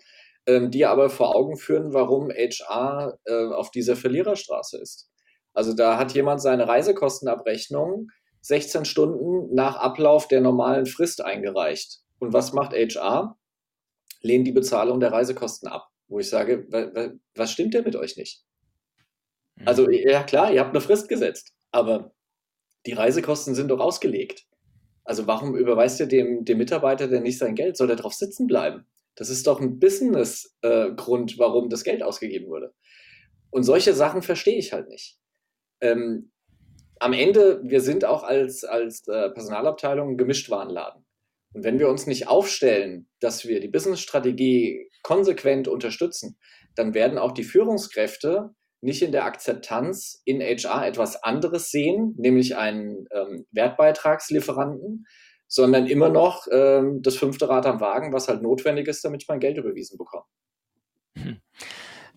ähm, 0.47 0.71
die 0.71 0.87
aber 0.87 1.11
vor 1.11 1.35
Augen 1.35 1.57
führen, 1.57 1.93
warum 1.93 2.31
HR 2.31 3.19
äh, 3.25 3.47
auf 3.47 3.71
dieser 3.71 3.97
Verliererstraße 3.97 4.79
ist. 4.79 5.11
Also 5.53 5.73
da 5.73 5.99
hat 5.99 6.13
jemand 6.13 6.43
seine 6.43 6.69
Reisekostenabrechnung 6.69 8.09
16 8.43 8.85
Stunden 8.85 9.55
nach 9.55 9.77
Ablauf 9.77 10.29
der 10.29 10.41
normalen 10.41 10.87
Frist 10.87 11.25
eingereicht. 11.25 12.01
Und 12.19 12.33
was 12.33 12.53
macht 12.53 12.73
HR? 12.73 13.37
Lehnt 14.21 14.47
die 14.47 14.53
Bezahlung 14.53 15.01
der 15.01 15.13
Reisekosten 15.13 15.69
ab. 15.69 15.89
Wo 16.09 16.21
ich 16.21 16.29
sage, 16.29 16.67
was 17.35 17.51
stimmt 17.51 17.75
denn 17.75 17.85
mit 17.85 17.97
euch 17.97 18.17
nicht? 18.17 18.45
Mhm. 19.57 19.67
Also, 19.67 19.91
ja 19.91 20.23
klar, 20.23 20.53
ihr 20.53 20.61
habt 20.61 20.71
eine 20.71 20.81
Frist 20.81 21.09
gesetzt, 21.09 21.53
aber 21.73 22.13
die 22.87 22.93
Reisekosten 22.93 23.55
sind 23.55 23.69
doch 23.69 23.81
ausgelegt. 23.81 24.47
Also 25.03 25.27
warum 25.27 25.57
überweist 25.57 26.01
ihr 26.01 26.07
dem, 26.07 26.45
dem 26.45 26.59
Mitarbeiter 26.59 27.09
denn 27.09 27.23
nicht 27.23 27.39
sein 27.39 27.55
Geld? 27.55 27.77
Soll 27.77 27.91
er 27.91 27.97
drauf 27.97 28.15
sitzen 28.15 28.47
bleiben? 28.47 28.87
Das 29.17 29.31
ist 29.31 29.47
doch 29.47 29.61
ein 29.61 29.79
Business-Grund, 29.79 31.33
äh, 31.33 31.39
warum 31.39 31.69
das 31.69 31.85
Geld 31.85 32.03
ausgegeben 32.03 32.47
wurde. 32.49 32.73
Und 33.51 33.65
solche 33.65 33.95
Sachen 33.95 34.23
verstehe 34.23 34.59
ich 34.59 34.73
halt 34.73 34.89
nicht. 34.89 35.19
Ähm, 35.81 36.31
am 36.99 37.13
Ende, 37.13 37.61
wir 37.65 37.81
sind 37.81 38.05
auch 38.05 38.23
als, 38.23 38.65
als 38.65 39.07
äh, 39.09 39.31
Personalabteilung 39.31 40.11
ein 40.11 40.17
Gemischtwarenladen. 40.17 41.05
Und 41.53 41.65
wenn 41.65 41.79
wir 41.79 41.89
uns 41.89 42.07
nicht 42.07 42.29
aufstellen, 42.29 43.09
dass 43.21 43.47
wir 43.47 43.61
die 43.61 43.69
Businessstrategie 43.69 44.91
konsequent 45.03 45.69
unterstützen, 45.69 46.39
dann 46.75 46.95
werden 46.95 47.19
auch 47.19 47.33
die 47.33 47.45
Führungskräfte 47.45 48.51
nicht 48.83 49.03
in 49.03 49.13
der 49.13 49.25
Akzeptanz 49.25 50.21
in 50.25 50.41
HR 50.41 50.87
etwas 50.87 51.23
anderes 51.23 51.71
sehen, 51.71 52.15
nämlich 52.19 52.57
einen 52.57 53.07
ähm, 53.11 53.47
Wertbeitragslieferanten, 53.53 55.07
sondern 55.49 55.87
immer 55.87 56.09
noch 56.09 56.47
ähm, 56.51 57.03
das 57.03 57.17
fünfte 57.17 57.49
Rad 57.49 57.67
am 57.67 57.81
Wagen, 57.81 58.13
was 58.13 58.29
halt 58.29 58.43
notwendig 58.43 58.89
ist, 58.89 59.05
damit 59.05 59.23
ich 59.23 59.29
mein 59.29 59.41
Geld 59.41 59.59
überwiesen 59.59 59.99
bekomme. 59.99 60.25
Hm. 61.15 61.41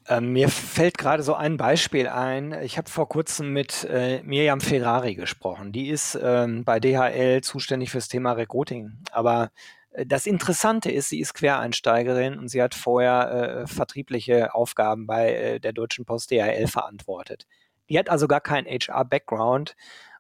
Ähm, 0.08 0.34
mir 0.34 0.50
fällt 0.50 0.98
gerade 0.98 1.22
so 1.22 1.36
ein 1.36 1.58
Beispiel 1.58 2.08
ein. 2.08 2.54
Ich 2.64 2.80
habe 2.80 2.90
vor 2.90 3.08
kurzem 3.08 3.54
mit 3.54 3.84
äh, 3.84 4.24
Miriam 4.24 4.60
Ferrari 4.60 5.14
gesprochen. 5.14 5.72
Die 5.72 5.90
ist 5.90 6.18
ähm, 6.22 6.64
bei 6.64 6.80
DHL 6.80 7.42
zuständig 7.42 7.92
fürs 7.92 8.08
Thema 8.08 8.32
Recruiting. 8.32 8.98
Aber 9.12 9.52
äh, 9.92 10.08
das 10.08 10.26
Interessante 10.26 10.92
ist, 10.92 11.10
sie 11.10 11.20
ist 11.20 11.36
Quereinsteigerin 11.36 12.40
und 12.40 12.48
sie 12.48 12.62
hat 12.62 12.74
vorher 12.74 13.32
äh, 13.32 13.68
vertriebliche 13.68 14.56
Aufgaben 14.56 15.06
bei 15.06 15.36
äh, 15.36 15.60
der 15.60 15.74
Deutschen 15.74 16.06
Post 16.06 16.32
DHL 16.32 16.66
verantwortet. 16.66 17.46
Die 17.90 17.98
hat 18.00 18.10
also 18.10 18.28
gar 18.28 18.42
keinen 18.42 18.68
HR-Background 18.68 19.76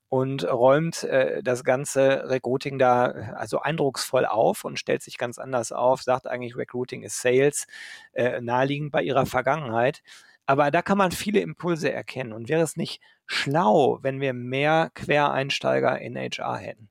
und 0.10 0.44
räumt 0.44 1.04
äh, 1.04 1.42
das 1.44 1.64
ganze 1.64 2.30
Recruiting 2.30 2.80
da 2.80 3.12
äh, 3.12 3.34
also 3.36 3.60
eindrucksvoll 3.60 4.26
auf 4.26 4.66
und 4.66 4.80
stellt 4.80 5.04
sich 5.04 5.18
ganz 5.18 5.38
anders 5.38 5.72
auf, 5.72 6.02
sagt 6.02 6.28
eigentlich 6.28 6.58
Recruiting 6.58 7.04
ist 7.04 7.22
Sales, 7.22 7.68
äh, 8.14 8.42
naheliegend 8.42 8.92
bei 8.92 9.04
ihrer 9.04 9.28
Vergangenheit. 9.28 10.02
Aber 10.48 10.72
da 10.72 10.82
kann 10.82 10.98
man 10.98 11.12
viele 11.12 11.42
Impulse 11.42 11.92
erkennen. 11.92 12.34
Und 12.34 12.50
wäre 12.50 12.64
es 12.64 12.76
nicht 12.76 13.02
schlau, 13.28 14.00
wenn 14.02 14.20
wir 14.20 14.34
mehr 14.34 14.90
Quereinsteiger 14.96 16.02
in 16.02 16.18
HR 16.18 16.58
hätten? 16.58 16.90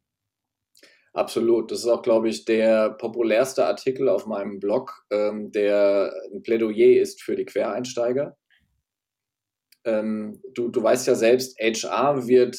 Absolut. 1.12 1.72
Das 1.72 1.80
ist 1.80 1.88
auch, 1.88 2.02
glaube 2.02 2.28
ich, 2.28 2.44
der 2.44 2.90
populärste 2.90 3.66
Artikel 3.66 4.08
auf 4.08 4.26
meinem 4.26 4.60
Blog, 4.60 5.04
ähm, 5.10 5.50
der 5.50 6.12
ein 6.32 6.42
Plädoyer 6.42 7.00
ist 7.00 7.20
für 7.20 7.34
die 7.34 7.46
Quereinsteiger. 7.46 8.36
Ähm, 9.84 10.40
du, 10.54 10.68
du 10.68 10.80
weißt 10.80 11.08
ja 11.08 11.16
selbst, 11.16 11.58
HR 11.58 12.28
wird 12.28 12.56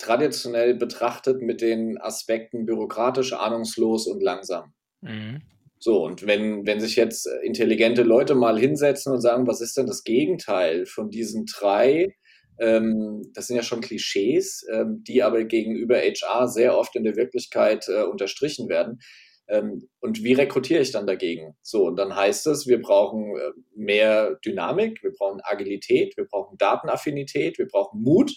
traditionell 0.00 0.74
betrachtet 0.74 1.42
mit 1.42 1.60
den 1.60 1.98
Aspekten 1.98 2.64
bürokratisch, 2.66 3.32
ahnungslos 3.32 4.06
und 4.06 4.22
langsam. 4.22 4.72
Mhm. 5.02 5.42
So, 5.78 6.04
und 6.04 6.26
wenn, 6.26 6.66
wenn 6.66 6.80
sich 6.80 6.96
jetzt 6.96 7.26
intelligente 7.42 8.02
Leute 8.02 8.34
mal 8.34 8.58
hinsetzen 8.58 9.12
und 9.12 9.20
sagen, 9.20 9.46
was 9.46 9.60
ist 9.60 9.76
denn 9.76 9.86
das 9.86 10.04
Gegenteil 10.04 10.84
von 10.86 11.10
diesen 11.10 11.46
drei, 11.46 12.14
ähm, 12.58 13.22
das 13.34 13.46
sind 13.46 13.56
ja 13.56 13.62
schon 13.62 13.80
Klischees, 13.80 14.66
ähm, 14.70 15.02
die 15.06 15.22
aber 15.22 15.44
gegenüber 15.44 15.96
HR 15.96 16.48
sehr 16.48 16.76
oft 16.76 16.94
in 16.96 17.04
der 17.04 17.16
Wirklichkeit 17.16 17.88
äh, 17.88 18.02
unterstrichen 18.02 18.68
werden. 18.68 19.00
Ähm, 19.48 19.88
und 20.00 20.22
wie 20.22 20.34
rekrutiere 20.34 20.82
ich 20.82 20.92
dann 20.92 21.06
dagegen? 21.06 21.56
So, 21.62 21.86
und 21.86 21.96
dann 21.96 22.14
heißt 22.14 22.46
es, 22.46 22.66
wir 22.66 22.82
brauchen 22.82 23.36
äh, 23.36 23.50
mehr 23.74 24.36
Dynamik, 24.44 25.02
wir 25.02 25.12
brauchen 25.12 25.40
Agilität, 25.42 26.16
wir 26.18 26.26
brauchen 26.26 26.58
Datenaffinität, 26.58 27.58
wir 27.58 27.66
brauchen 27.66 28.02
Mut, 28.02 28.30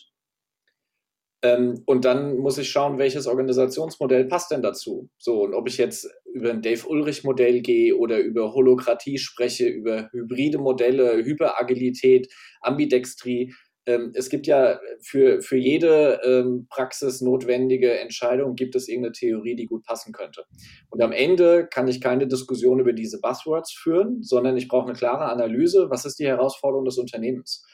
ähm, 1.43 1.83
und 1.85 2.05
dann 2.05 2.37
muss 2.37 2.57
ich 2.57 2.69
schauen, 2.69 2.97
welches 2.97 3.27
Organisationsmodell 3.27 4.25
passt 4.25 4.51
denn 4.51 4.61
dazu. 4.61 5.09
So, 5.17 5.43
und 5.43 5.53
ob 5.53 5.67
ich 5.67 5.77
jetzt 5.77 6.09
über 6.33 6.51
ein 6.51 6.61
Dave-Ulrich-Modell 6.61 7.61
gehe 7.61 7.97
oder 7.97 8.19
über 8.19 8.53
Holokratie 8.53 9.17
spreche, 9.17 9.67
über 9.67 10.09
hybride 10.11 10.57
Modelle, 10.57 11.23
Hyperagilität, 11.25 12.33
Ambidextrie. 12.61 13.53
Ähm, 13.85 14.13
es 14.15 14.29
gibt 14.29 14.47
ja 14.47 14.79
für, 15.01 15.41
für 15.41 15.57
jede 15.57 16.21
ähm, 16.23 16.67
Praxis 16.69 17.19
notwendige 17.19 17.99
Entscheidung 17.99 18.55
gibt 18.55 18.75
es 18.75 18.87
irgendeine 18.87 19.11
Theorie, 19.11 19.57
die 19.57 19.65
gut 19.65 19.83
passen 19.83 20.13
könnte. 20.13 20.45
Und 20.91 21.01
am 21.01 21.11
Ende 21.11 21.67
kann 21.67 21.89
ich 21.89 21.99
keine 21.99 22.25
Diskussion 22.25 22.79
über 22.79 22.93
diese 22.93 23.19
Buzzwords 23.19 23.73
führen, 23.73 24.23
sondern 24.23 24.55
ich 24.55 24.69
brauche 24.69 24.87
eine 24.87 24.97
klare 24.97 25.25
Analyse, 25.25 25.89
was 25.89 26.05
ist 26.05 26.19
die 26.19 26.27
Herausforderung 26.27 26.85
des 26.85 26.97
Unternehmens. 26.97 27.65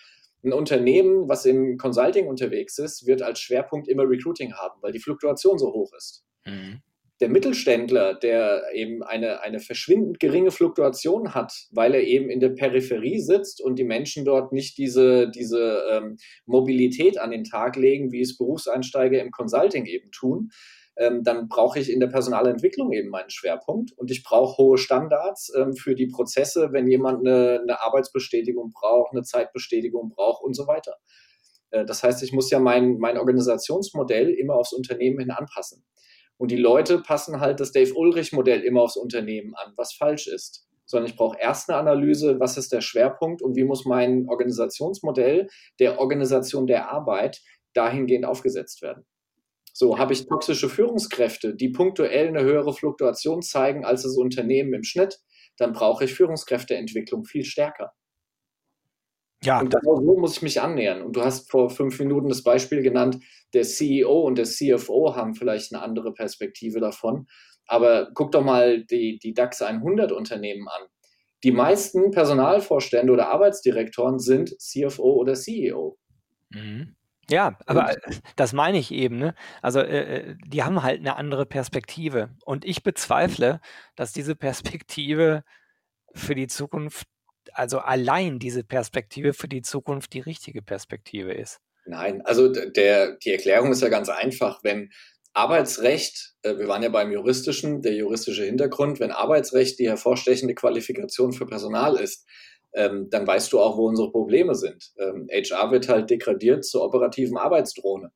Ein 0.43 0.54
Unternehmen, 0.54 1.28
was 1.28 1.45
im 1.45 1.78
Consulting 1.78 2.28
unterwegs 2.28 2.78
ist, 2.78 3.06
wird 3.06 3.21
als 3.21 3.39
Schwerpunkt 3.39 3.88
immer 3.88 4.04
Recruiting 4.04 4.54
haben, 4.54 4.82
weil 4.82 4.91
die 4.91 4.99
Fluktuation 4.99 5.58
so 5.60 5.73
hoch 5.73 5.91
ist. 5.97 6.23
Mhm. 6.45 6.82
Der 7.19 7.28
Mittelständler, 7.28 8.13
der 8.13 8.63
eben 8.73 9.04
eine, 9.04 9.41
eine 9.41 9.60
verschwindend 9.60 10.21
geringe 10.21 10.52
Fluktuation 10.52 11.34
hat, 11.34 11.52
weil 11.71 11.93
er 11.93 12.04
eben 12.04 12.30
in 12.30 12.39
der 12.39 12.49
Peripherie 12.49 13.19
sitzt 13.19 13.60
und 13.62 13.78
die 13.78 13.84
Menschen 13.84 14.23
dort 14.23 14.54
nicht 14.54 14.78
diese, 14.78 15.30
diese 15.30 15.84
ähm, 15.91 16.15
Mobilität 16.45 17.17
an 17.17 17.32
den 17.32 17.43
Tag 17.43 17.75
legen, 17.75 18.13
wie 18.13 18.21
es 18.21 18.38
Berufseinsteiger 18.38 19.21
im 19.21 19.32
Consulting 19.32 19.86
eben 19.86 20.12
tun, 20.12 20.52
ähm, 21.00 21.24
dann 21.24 21.48
brauche 21.48 21.80
ich 21.80 21.90
in 21.90 22.02
der 22.02 22.08
Personalentwicklung 22.08 22.92
eben 22.92 23.10
meinen 23.10 23.30
Schwerpunkt 23.30 23.94
und 23.94 24.12
ich 24.12 24.22
brauche 24.22 24.58
hohe 24.58 24.78
Standards 24.78 25.52
ähm, 25.56 25.74
für 25.74 25.96
die 25.96 26.08
Prozesse, 26.08 26.74
wenn 26.74 26.88
jemand 26.88 27.26
eine, 27.26 27.62
eine, 27.62 27.82
Arbeitsbestätigung 27.82 28.74
braucht, 28.74 29.14
eine 29.14 29.24
Zeitbestätigung 29.24 30.10
braucht 30.10 30.44
und 30.44 30.56
so 30.56 30.68
weiter. 30.68 30.98
Äh, 31.72 31.86
das 31.86 32.04
heißt, 32.04 32.22
ich 32.22 32.34
muss 32.34 32.52
ja 32.52 32.60
mein, 32.60 32.98
mein 32.98 33.18
Organisationsmodell 33.18 34.30
immer 34.30 34.56
aufs 34.56 34.74
Unternehmen 34.74 35.20
hin 35.20 35.32
anpassen. 35.32 35.86
Und 36.38 36.52
die 36.52 36.58
Leute 36.58 37.00
passen 37.00 37.40
halt 37.40 37.62
das 37.62 37.72
Dave-Ulrich-Modell 37.72 38.62
immer 38.62 38.82
aufs 38.82 38.98
Unternehmen 38.98 39.56
an, 39.56 39.74
was 39.78 39.94
falsch 39.94 40.28
ist. 40.28 40.68
Sondern 40.86 41.10
ich 41.10 41.16
brauche 41.16 41.38
erst 41.40 41.70
eine 41.70 41.78
Analyse, 41.78 42.40
was 42.42 42.58
ist 42.58 42.74
der 42.74 42.82
Schwerpunkt 42.82 43.42
und 43.42 43.56
wie 43.56 43.64
muss 43.64 43.86
mein 43.86 44.28
Organisationsmodell 44.28 45.48
der 45.80 46.00
Organisation 46.00 46.68
der 46.68 46.92
Arbeit 46.92 47.42
dahingehend 47.74 48.26
aufgesetzt 48.26 48.82
werden. 48.82 49.06
So 49.73 49.97
habe 49.97 50.13
ich 50.13 50.27
toxische 50.27 50.69
Führungskräfte, 50.69 51.55
die 51.55 51.69
punktuell 51.69 52.27
eine 52.27 52.43
höhere 52.43 52.73
Fluktuation 52.73 53.41
zeigen 53.41 53.86
als 53.86 54.03
das 54.03 54.17
Unternehmen 54.17 54.73
im 54.73 54.84
Schnitt, 54.84 55.19
dann 55.58 55.73
brauche 55.73 56.05
ich 56.05 56.13
Führungskräfteentwicklung 56.13 57.25
viel 57.25 57.43
stärker. 57.43 57.93
Ja. 59.43 59.60
Und 59.62 59.73
genau 59.73 59.95
so 59.95 60.17
muss 60.17 60.38
ich 60.38 60.41
mich 60.41 60.62
annähern. 60.62 61.01
Und 61.01 61.15
du 61.15 61.23
hast 61.23 61.49
vor 61.49 61.69
fünf 61.69 61.99
Minuten 61.99 62.29
das 62.29 62.43
Beispiel 62.43 62.82
genannt, 62.82 63.19
der 63.53 63.63
CEO 63.63 64.21
und 64.21 64.38
der 64.38 64.45
CFO 64.45 65.15
haben 65.15 65.34
vielleicht 65.34 65.73
eine 65.73 65.82
andere 65.82 66.13
Perspektive 66.13 66.79
davon. 66.79 67.27
Aber 67.65 68.10
guck 68.13 68.32
doch 68.32 68.43
mal 68.43 68.84
die, 68.86 69.19
die 69.19 69.34
DAX 69.34 69.62
100 69.62 70.12
Unternehmen 70.12 70.67
an. 70.67 70.88
Die 71.43 71.51
meisten 71.51 72.12
Personalvorstände 72.12 73.13
oder 73.13 73.29
Arbeitsdirektoren 73.29 74.19
sind 74.19 74.60
CFO 74.60 75.13
oder 75.13 75.36
CEO. 75.36 75.97
Mhm. 76.49 76.95
Ja, 77.30 77.58
aber 77.65 77.96
und, 78.06 78.22
das 78.36 78.54
meine 78.54 78.78
ich 78.78 78.92
eben. 78.92 79.18
Ne? 79.18 79.36
Also 79.62 79.80
äh, 79.80 80.32
äh, 80.32 80.36
die 80.48 80.63
haben 80.63 80.84
halt 80.84 81.00
eine 81.00 81.15
andere 81.15 81.46
Perspektive. 81.46 82.30
Und 82.44 82.65
ich 82.65 82.84
bezweifle, 82.84 83.62
dass 83.96 84.13
diese 84.13 84.36
Perspektive 84.36 85.44
für 86.13 86.36
die 86.36 86.48
Zukunft 86.48 87.08
also 87.54 87.80
allein 87.80 88.39
diese 88.39 88.63
Perspektive 88.63 89.34
für 89.34 89.48
die 89.48 89.62
Zukunft 89.62 90.13
die 90.13 90.20
richtige 90.20 90.62
Perspektive 90.62 91.34
ist. 91.34 91.60
Nein, 91.86 92.22
also 92.24 92.52
der, 92.52 93.18
die 93.18 93.32
Erklärung 93.32 93.72
ist 93.72 93.82
ja 93.82 93.89
ganz 93.89 94.10
einfach. 94.10 94.63
Wenn 94.63 94.92
Arbeitsrecht, 95.34 96.34
äh, 96.44 96.58
wir 96.58 96.68
waren 96.68 96.84
ja 96.84 96.89
beim 96.89 97.12
juristischen, 97.12 97.82
der 97.82 97.94
juristische 97.94 98.44
Hintergrund, 98.44 99.00
wenn 99.00 99.12
Arbeitsrecht 99.12 99.80
die 99.80 99.88
hervorstechende 99.88 100.56
Qualifikation 100.56 101.34
für 101.34 101.46
Personal 101.46 101.96
ist, 101.96 102.28
ähm, 102.73 103.10
dann 103.10 103.25
weißt 103.25 103.51
du 103.51 103.60
auch, 103.60 103.77
wo 103.77 103.88
unsere 103.88 104.12
Probleme 104.12 104.55
sind. 104.55 104.91
Ähm, 104.97 105.27
HR 105.32 105.71
wird 105.71 105.89
halt 105.89 106.10
degradiert 106.10 106.65
zur 106.65 106.84
operativen 106.84 107.38
Arbeitsdrohne. 107.38 108.12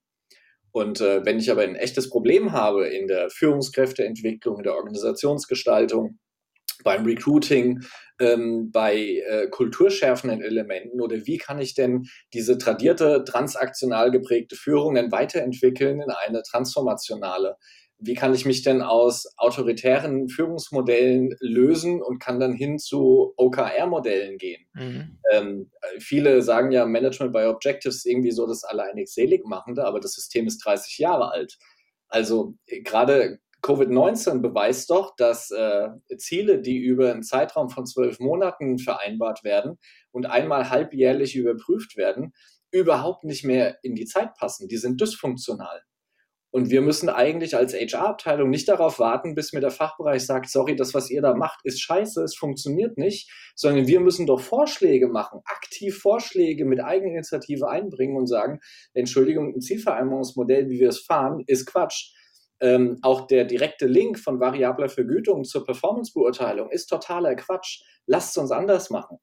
Und 0.71 1.01
äh, 1.01 1.23
wenn 1.25 1.39
ich 1.39 1.51
aber 1.51 1.61
ein 1.61 1.75
echtes 1.75 2.09
Problem 2.09 2.51
habe 2.51 2.87
in 2.87 3.07
der 3.07 3.29
Führungskräfteentwicklung, 3.29 4.57
in 4.57 4.63
der 4.63 4.75
Organisationsgestaltung, 4.75 6.17
beim 6.83 7.05
Recruiting, 7.05 7.81
ähm, 8.19 8.71
bei 8.71 8.95
äh, 8.95 9.47
kulturschärfenden 9.49 10.41
Elementen 10.41 11.01
oder 11.01 11.15
wie 11.25 11.37
kann 11.37 11.59
ich 11.59 11.75
denn 11.75 12.05
diese 12.33 12.57
tradierte, 12.57 13.23
transaktional 13.23 14.11
geprägte 14.11 14.55
Führung 14.55 14.95
denn 14.95 15.11
weiterentwickeln 15.11 16.01
in 16.01 16.09
eine 16.09 16.43
transformationale? 16.43 17.57
Wie 18.05 18.15
kann 18.15 18.33
ich 18.33 18.45
mich 18.45 18.63
denn 18.63 18.81
aus 18.81 19.33
autoritären 19.37 20.27
Führungsmodellen 20.27 21.35
lösen 21.39 22.01
und 22.01 22.19
kann 22.19 22.39
dann 22.39 22.53
hin 22.53 22.77
zu 22.77 23.33
OKR-Modellen 23.37 24.37
gehen? 24.37 24.65
Mhm. 24.73 25.19
Ähm, 25.31 25.71
viele 25.99 26.41
sagen 26.41 26.71
ja, 26.71 26.85
Management 26.85 27.33
by 27.33 27.45
Objectives 27.45 28.05
irgendwie 28.05 28.31
so 28.31 28.45
das 28.45 28.63
alleinig 28.63 29.07
selig 29.07 29.45
machende, 29.45 29.85
aber 29.85 29.99
das 29.99 30.13
System 30.13 30.47
ist 30.47 30.65
30 30.65 30.97
Jahre 30.97 31.31
alt. 31.31 31.57
Also 32.09 32.55
äh, 32.65 32.81
gerade 32.81 33.39
Covid-19 33.63 34.41
beweist 34.41 34.89
doch, 34.89 35.15
dass 35.15 35.49
äh, 35.49 35.89
Ziele, 36.17 36.61
die 36.61 36.77
über 36.77 37.11
einen 37.11 37.23
Zeitraum 37.23 37.69
von 37.69 37.85
zwölf 37.85 38.19
Monaten 38.19 38.77
vereinbart 38.77 39.43
werden 39.43 39.79
und 40.11 40.25
einmal 40.25 40.69
halbjährlich 40.69 41.35
überprüft 41.35 41.95
werden, 41.95 42.33
überhaupt 42.71 43.23
nicht 43.23 43.45
mehr 43.45 43.77
in 43.81 43.95
die 43.95 44.05
Zeit 44.05 44.33
passen. 44.35 44.67
Die 44.67 44.77
sind 44.77 44.99
dysfunktional. 44.99 45.81
Und 46.53 46.69
wir 46.69 46.81
müssen 46.81 47.09
eigentlich 47.09 47.57
als 47.57 47.73
HR-Abteilung 47.73 48.51
nicht 48.51 48.69
darauf 48.69 48.99
warten, 48.99 49.33
bis 49.33 49.53
mir 49.53 49.59
der 49.59 49.71
Fachbereich 49.71 50.23
sagt, 50.23 50.51
sorry, 50.51 50.75
das, 50.75 50.93
was 50.93 51.09
ihr 51.09 51.23
da 51.23 51.33
macht, 51.33 51.61
ist 51.63 51.81
scheiße, 51.81 52.21
es 52.23 52.35
funktioniert 52.35 52.95
nicht, 52.95 53.31
sondern 53.55 53.87
wir 53.87 53.99
müssen 53.99 54.27
doch 54.27 54.39
Vorschläge 54.39 55.07
machen, 55.07 55.41
aktiv 55.45 55.97
Vorschläge 55.97 56.65
mit 56.65 56.79
Eigeninitiative 56.79 57.67
einbringen 57.67 58.15
und 58.15 58.27
sagen, 58.27 58.59
Entschuldigung, 58.93 59.55
ein 59.55 59.61
Zielvereinbarungsmodell, 59.61 60.69
wie 60.69 60.79
wir 60.79 60.89
es 60.89 60.99
fahren, 60.99 61.43
ist 61.47 61.65
Quatsch 61.65 62.13
ähm, 62.59 62.99
auch 63.01 63.25
der 63.25 63.45
direkte 63.45 63.87
Link 63.87 64.19
von 64.19 64.39
variabler 64.39 64.89
Vergütung 64.89 65.43
zur 65.45 65.65
Performancebeurteilung 65.65 66.69
ist 66.69 66.85
totaler 66.85 67.35
Quatsch. 67.35 67.81
Lasst 68.05 68.29
es 68.29 68.37
uns 68.37 68.51
anders 68.51 68.91
machen. 68.91 69.17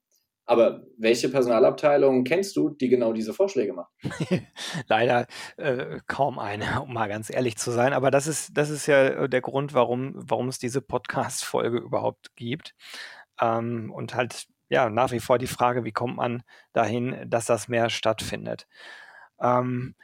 Aber 0.45 0.81
welche 0.97 1.29
Personalabteilung 1.29 2.23
kennst 2.23 2.55
du, 2.55 2.69
die 2.69 2.89
genau 2.89 3.13
diese 3.13 3.33
Vorschläge 3.33 3.73
macht? 3.73 3.91
Leider 4.87 5.27
äh, 5.57 5.99
kaum 6.07 6.39
eine, 6.39 6.81
um 6.81 6.93
mal 6.93 7.07
ganz 7.07 7.29
ehrlich 7.29 7.57
zu 7.57 7.71
sein. 7.71 7.93
Aber 7.93 8.11
das 8.11 8.27
ist, 8.27 8.57
das 8.57 8.69
ist 8.69 8.87
ja 8.87 9.27
der 9.27 9.41
Grund, 9.41 9.73
warum, 9.73 10.13
warum 10.15 10.47
es 10.47 10.59
diese 10.59 10.81
Podcast-Folge 10.81 11.77
überhaupt 11.77 12.35
gibt. 12.35 12.73
Ähm, 13.39 13.91
und 13.93 14.15
halt 14.15 14.47
ja 14.69 14.89
nach 14.89 15.11
wie 15.11 15.19
vor 15.19 15.37
die 15.37 15.47
Frage, 15.47 15.83
wie 15.83 15.91
kommt 15.91 16.15
man 16.15 16.43
dahin, 16.73 17.29
dass 17.29 17.45
das 17.45 17.67
mehr 17.67 17.89
stattfindet. 17.89 18.67
Ähm, 19.39 19.95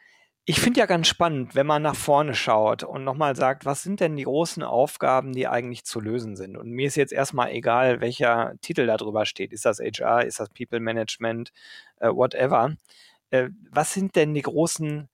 ich 0.50 0.62
finde 0.62 0.80
ja 0.80 0.86
ganz 0.86 1.10
spannend, 1.10 1.56
wenn 1.56 1.68
man 1.68 1.82
nach 1.82 1.98
vorne 1.98 2.34
schaut 2.34 2.82
und 2.84 3.04
nochmal 3.04 3.36
sagt, 3.36 3.66
was 3.66 3.84
sind 3.84 4.00
denn 4.00 4.16
die 4.16 4.24
großen 4.24 4.64
Aufgaben, 4.64 5.34
die 5.34 5.46
eigentlich 5.46 5.84
zu 5.84 6.00
lösen 6.00 6.38
sind? 6.38 6.56
Und 6.56 6.72
mir 6.72 6.88
ist 6.88 6.96
jetzt 6.96 7.12
erstmal 7.12 7.52
egal, 7.52 8.00
welcher 8.00 8.54
Titel 8.62 8.88
da 8.88 8.96
drüber 8.96 9.26
steht. 9.26 9.52
Ist 9.52 9.66
das 9.66 9.80
HR, 9.80 10.24
ist 10.26 10.40
das 10.40 10.48
People 10.50 10.80
Management, 10.80 11.52
äh, 12.00 12.08
whatever. 12.08 12.78
Äh, 13.30 13.50
was 13.72 13.94
sind 13.94 14.16
denn 14.16 14.34
die 14.34 14.42
großen 14.42 15.10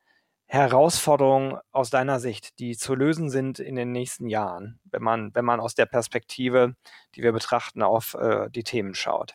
Herausforderungen 0.46 1.58
aus 1.72 1.90
deiner 1.90 2.20
Sicht, 2.20 2.60
die 2.60 2.78
zu 2.78 2.94
lösen 2.94 3.32
sind 3.32 3.58
in 3.58 3.76
den 3.76 3.92
nächsten 3.92 4.28
Jahren, 4.28 4.80
wenn 4.92 5.02
man, 5.02 5.34
wenn 5.34 5.46
man 5.46 5.60
aus 5.60 5.74
der 5.74 5.88
Perspektive, 5.88 6.76
die 7.16 7.24
wir 7.24 7.32
betrachten, 7.32 7.82
auf 7.82 8.14
äh, 8.14 8.52
die 8.52 8.64
Themen 8.64 8.94
schaut? 8.94 9.34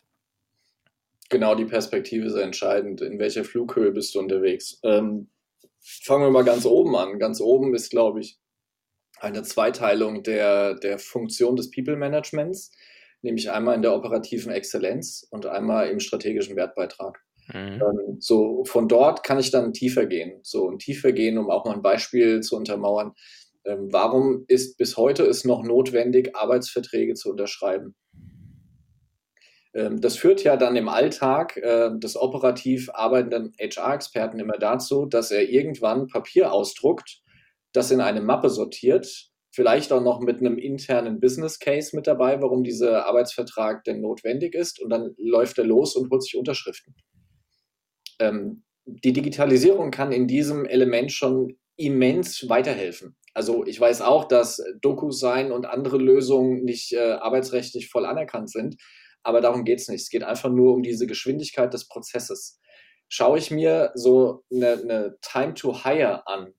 Genau, 1.27 1.55
die 1.55 1.65
Perspektive 1.65 2.27
ist 2.27 2.35
entscheidend. 2.35 3.01
In 3.01 3.19
welcher 3.19 3.43
Flughöhe 3.43 3.91
bist 3.91 4.15
du 4.15 4.19
unterwegs? 4.19 4.79
Ähm, 4.83 5.27
fangen 5.81 6.23
wir 6.23 6.31
mal 6.31 6.43
ganz 6.43 6.65
oben 6.65 6.95
an. 6.95 7.19
Ganz 7.19 7.41
oben 7.41 7.73
ist, 7.73 7.89
glaube 7.89 8.21
ich, 8.21 8.39
eine 9.19 9.43
Zweiteilung 9.43 10.23
der, 10.23 10.75
der 10.75 10.99
Funktion 10.99 11.55
des 11.55 11.71
People 11.71 11.97
Managements, 11.97 12.71
nämlich 13.21 13.51
einmal 13.51 13.75
in 13.75 13.81
der 13.81 13.93
operativen 13.93 14.51
Exzellenz 14.51 15.27
und 15.29 15.45
einmal 15.45 15.89
im 15.89 15.99
strategischen 15.99 16.55
Wertbeitrag. 16.55 17.19
Mhm. 17.53 17.81
Ähm, 17.81 18.17
so 18.19 18.63
von 18.65 18.87
dort 18.87 19.23
kann 19.23 19.39
ich 19.39 19.51
dann 19.51 19.73
tiefer 19.73 20.05
gehen, 20.05 20.39
so 20.43 20.65
und 20.65 20.79
tiefer 20.79 21.11
gehen, 21.11 21.37
um 21.37 21.49
auch 21.49 21.65
mal 21.65 21.75
ein 21.75 21.81
Beispiel 21.81 22.41
zu 22.41 22.55
untermauern. 22.55 23.13
Ähm, 23.65 23.87
warum 23.91 24.45
ist 24.47 24.77
bis 24.77 24.97
heute 24.97 25.23
es 25.23 25.45
noch 25.45 25.63
notwendig, 25.63 26.35
Arbeitsverträge 26.35 27.15
zu 27.15 27.29
unterschreiben? 27.29 27.95
Ähm, 29.73 30.01
das 30.01 30.15
führt 30.15 30.43
ja 30.43 30.57
dann 30.57 30.75
im 30.75 30.89
Alltag 30.89 31.57
äh, 31.57 31.89
des 31.97 32.15
operativ 32.15 32.89
arbeitenden 32.93 33.53
HR-Experten 33.59 34.39
immer 34.39 34.57
dazu, 34.57 35.05
dass 35.05 35.31
er 35.31 35.49
irgendwann 35.49 36.07
Papier 36.07 36.51
ausdruckt, 36.51 37.21
das 37.73 37.91
in 37.91 38.01
eine 38.01 38.21
Mappe 38.21 38.49
sortiert, 38.49 39.29
vielleicht 39.51 39.91
auch 39.91 40.01
noch 40.01 40.19
mit 40.21 40.39
einem 40.39 40.57
internen 40.57 41.19
Business 41.19 41.59
Case 41.59 41.95
mit 41.95 42.07
dabei, 42.07 42.41
warum 42.41 42.63
dieser 42.63 43.05
Arbeitsvertrag 43.07 43.83
denn 43.83 44.01
notwendig 44.01 44.55
ist, 44.55 44.81
und 44.81 44.89
dann 44.89 45.13
läuft 45.17 45.57
er 45.57 45.65
los 45.65 45.95
und 45.95 46.09
holt 46.11 46.23
sich 46.23 46.35
Unterschriften. 46.35 46.95
Ähm, 48.19 48.63
die 48.85 49.13
Digitalisierung 49.13 49.91
kann 49.91 50.11
in 50.11 50.27
diesem 50.27 50.65
Element 50.65 51.11
schon 51.11 51.57
immens 51.75 52.49
weiterhelfen. 52.49 53.15
Also 53.33 53.65
ich 53.65 53.79
weiß 53.79 54.01
auch, 54.01 54.25
dass 54.25 54.61
DocuSign 54.81 55.51
und 55.51 55.65
andere 55.65 55.97
Lösungen 55.97 56.63
nicht 56.63 56.93
äh, 56.93 57.11
arbeitsrechtlich 57.11 57.89
voll 57.89 58.05
anerkannt 58.05 58.51
sind. 58.51 58.75
Aber 59.23 59.41
darum 59.41 59.65
geht 59.65 59.79
es 59.79 59.87
nicht. 59.87 60.01
Es 60.01 60.09
geht 60.09 60.23
einfach 60.23 60.49
nur 60.49 60.73
um 60.73 60.83
diese 60.83 61.07
Geschwindigkeit 61.07 61.73
des 61.73 61.87
Prozesses. 61.87 62.59
Schaue 63.07 63.37
ich 63.37 63.51
mir 63.51 63.91
so 63.95 64.43
eine, 64.51 64.73
eine 64.73 65.17
Time 65.21 65.53
to 65.55 65.83
Hire 65.83 66.27
an, 66.27 66.53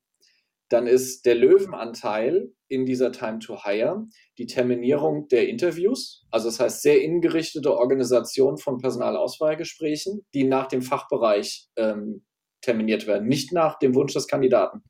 dann 0.71 0.87
ist 0.87 1.27
der 1.27 1.35
Löwenanteil 1.35 2.53
in 2.69 2.87
dieser 2.87 3.11
Time 3.11 3.41
to 3.41 3.65
Hire 3.65 4.07
die 4.39 4.47
Terminierung 4.47 5.27
der 5.29 5.49
Interviews, 5.49 6.25
also 6.31 6.49
das 6.49 6.61
heißt 6.61 6.83
sehr 6.83 7.03
ingerichtete 7.03 7.77
Organisation 7.77 8.57
von 8.57 8.79
Personalauswahlgesprächen, 8.79 10.25
die 10.33 10.45
nach 10.45 10.69
dem 10.69 10.81
Fachbereich 10.81 11.69
ähm, 11.77 12.25
terminiert 12.63 13.09
werden, 13.09 13.27
nicht 13.27 13.53
nach 13.53 13.79
dem 13.81 13.95
Wunsch 13.97 14.13
des 14.13 14.29
Kandidaten. 14.29 14.83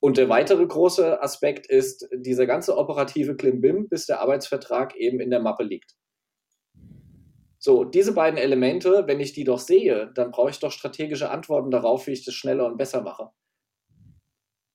Und 0.00 0.16
der 0.16 0.28
weitere 0.30 0.66
große 0.66 1.22
Aspekt 1.22 1.66
ist 1.66 2.08
dieser 2.14 2.46
ganze 2.46 2.76
operative 2.76 3.36
Klimbim, 3.36 3.88
bis 3.88 4.06
der 4.06 4.20
Arbeitsvertrag 4.20 4.96
eben 4.96 5.20
in 5.20 5.30
der 5.30 5.40
Mappe 5.40 5.64
liegt. 5.64 5.94
So, 7.66 7.82
diese 7.82 8.12
beiden 8.12 8.38
Elemente, 8.38 9.08
wenn 9.08 9.18
ich 9.18 9.32
die 9.32 9.42
doch 9.42 9.58
sehe, 9.58 10.12
dann 10.14 10.30
brauche 10.30 10.50
ich 10.50 10.60
doch 10.60 10.70
strategische 10.70 11.32
Antworten 11.32 11.72
darauf, 11.72 12.06
wie 12.06 12.12
ich 12.12 12.24
das 12.24 12.32
schneller 12.32 12.64
und 12.64 12.76
besser 12.76 13.02
mache. 13.02 13.30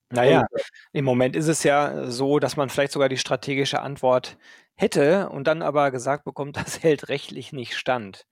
Naja, 0.09 0.41
äh, 0.51 0.59
im 0.91 1.05
Moment 1.05 1.37
ist 1.37 1.47
es 1.47 1.63
ja 1.63 2.11
so, 2.11 2.39
dass 2.39 2.57
man 2.57 2.67
vielleicht 2.67 2.91
sogar 2.91 3.07
die 3.07 3.15
strategische 3.15 3.79
Antwort 3.81 4.37
hätte 4.75 5.29
und 5.29 5.47
dann 5.47 5.61
aber 5.61 5.89
gesagt 5.91 6.25
bekommt, 6.25 6.57
das 6.57 6.83
hält 6.83 7.07
rechtlich 7.07 7.53
nicht 7.53 7.77
stand. 7.77 8.27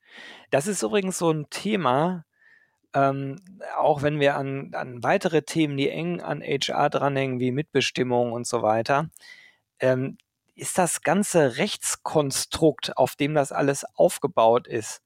Das 0.50 0.66
ist 0.66 0.82
übrigens 0.82 1.16
so 1.16 1.30
ein 1.30 1.48
Thema, 1.48 2.26
ähm, 2.92 3.40
auch 3.78 4.02
wenn 4.02 4.20
wir 4.20 4.36
an, 4.36 4.72
an 4.74 5.02
weitere 5.02 5.40
Themen, 5.40 5.78
die 5.78 5.88
eng 5.88 6.20
an 6.20 6.42
HR 6.42 6.90
dranhängen, 6.90 7.40
wie 7.40 7.50
Mitbestimmung 7.50 8.32
und 8.32 8.46
so 8.46 8.60
weiter, 8.60 9.08
ähm, 9.78 10.18
ist 10.60 10.78
das 10.78 11.02
ganze 11.02 11.56
Rechtskonstrukt, 11.56 12.96
auf 12.96 13.16
dem 13.16 13.34
das 13.34 13.50
alles 13.50 13.84
aufgebaut 13.94 14.68
ist, 14.68 15.02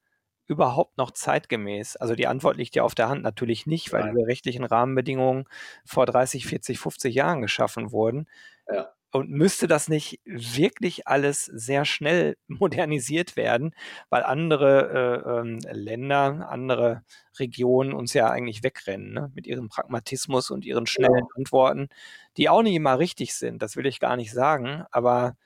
überhaupt 0.47 0.97
noch 0.97 1.11
zeitgemäß? 1.11 1.95
Also 1.95 2.15
die 2.15 2.27
Antwort 2.27 2.57
liegt 2.57 2.75
ja 2.75 2.83
auf 2.83 2.93
der 2.93 3.09
Hand 3.09 3.23
natürlich 3.23 3.65
nicht, 3.65 3.93
weil 3.93 4.03
Nein. 4.03 4.15
diese 4.15 4.27
rechtlichen 4.27 4.65
Rahmenbedingungen 4.65 5.45
vor 5.85 6.05
30, 6.05 6.45
40, 6.45 6.77
50 6.77 7.15
Jahren 7.15 7.41
geschaffen 7.41 7.91
wurden. 7.91 8.27
Ja. 8.71 8.91
Und 9.11 9.29
müsste 9.29 9.67
das 9.67 9.87
nicht 9.87 10.19
wirklich 10.25 11.07
alles 11.07 11.45
sehr 11.45 11.85
schnell 11.85 12.35
modernisiert 12.47 13.37
werden, 13.37 13.73
weil 14.09 14.23
andere 14.23 15.23
äh, 15.25 15.39
ähm, 15.39 15.59
Länder, 15.71 16.49
andere 16.49 17.03
Regionen 17.39 17.93
uns 17.93 18.13
ja 18.13 18.29
eigentlich 18.29 18.61
wegrennen 18.61 19.13
ne? 19.13 19.31
mit 19.33 19.47
ihrem 19.47 19.69
Pragmatismus 19.69 20.51
und 20.51 20.65
ihren 20.65 20.85
schnellen 20.85 21.15
ja. 21.15 21.35
Antworten, 21.37 21.87
die 22.35 22.49
auch 22.49 22.61
nicht 22.61 22.75
immer 22.75 22.99
richtig 22.99 23.35
sind, 23.35 23.61
das 23.61 23.77
will 23.77 23.85
ich 23.85 24.01
gar 24.01 24.17
nicht 24.17 24.33
sagen, 24.33 24.83
aber 24.91 25.37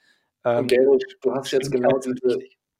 ähm, 0.45 0.67
Gerrit, 0.67 1.03
du 1.21 1.33
hast 1.33 1.51
jetzt 1.51 1.71
genau 1.71 1.97
diese, 1.99 2.39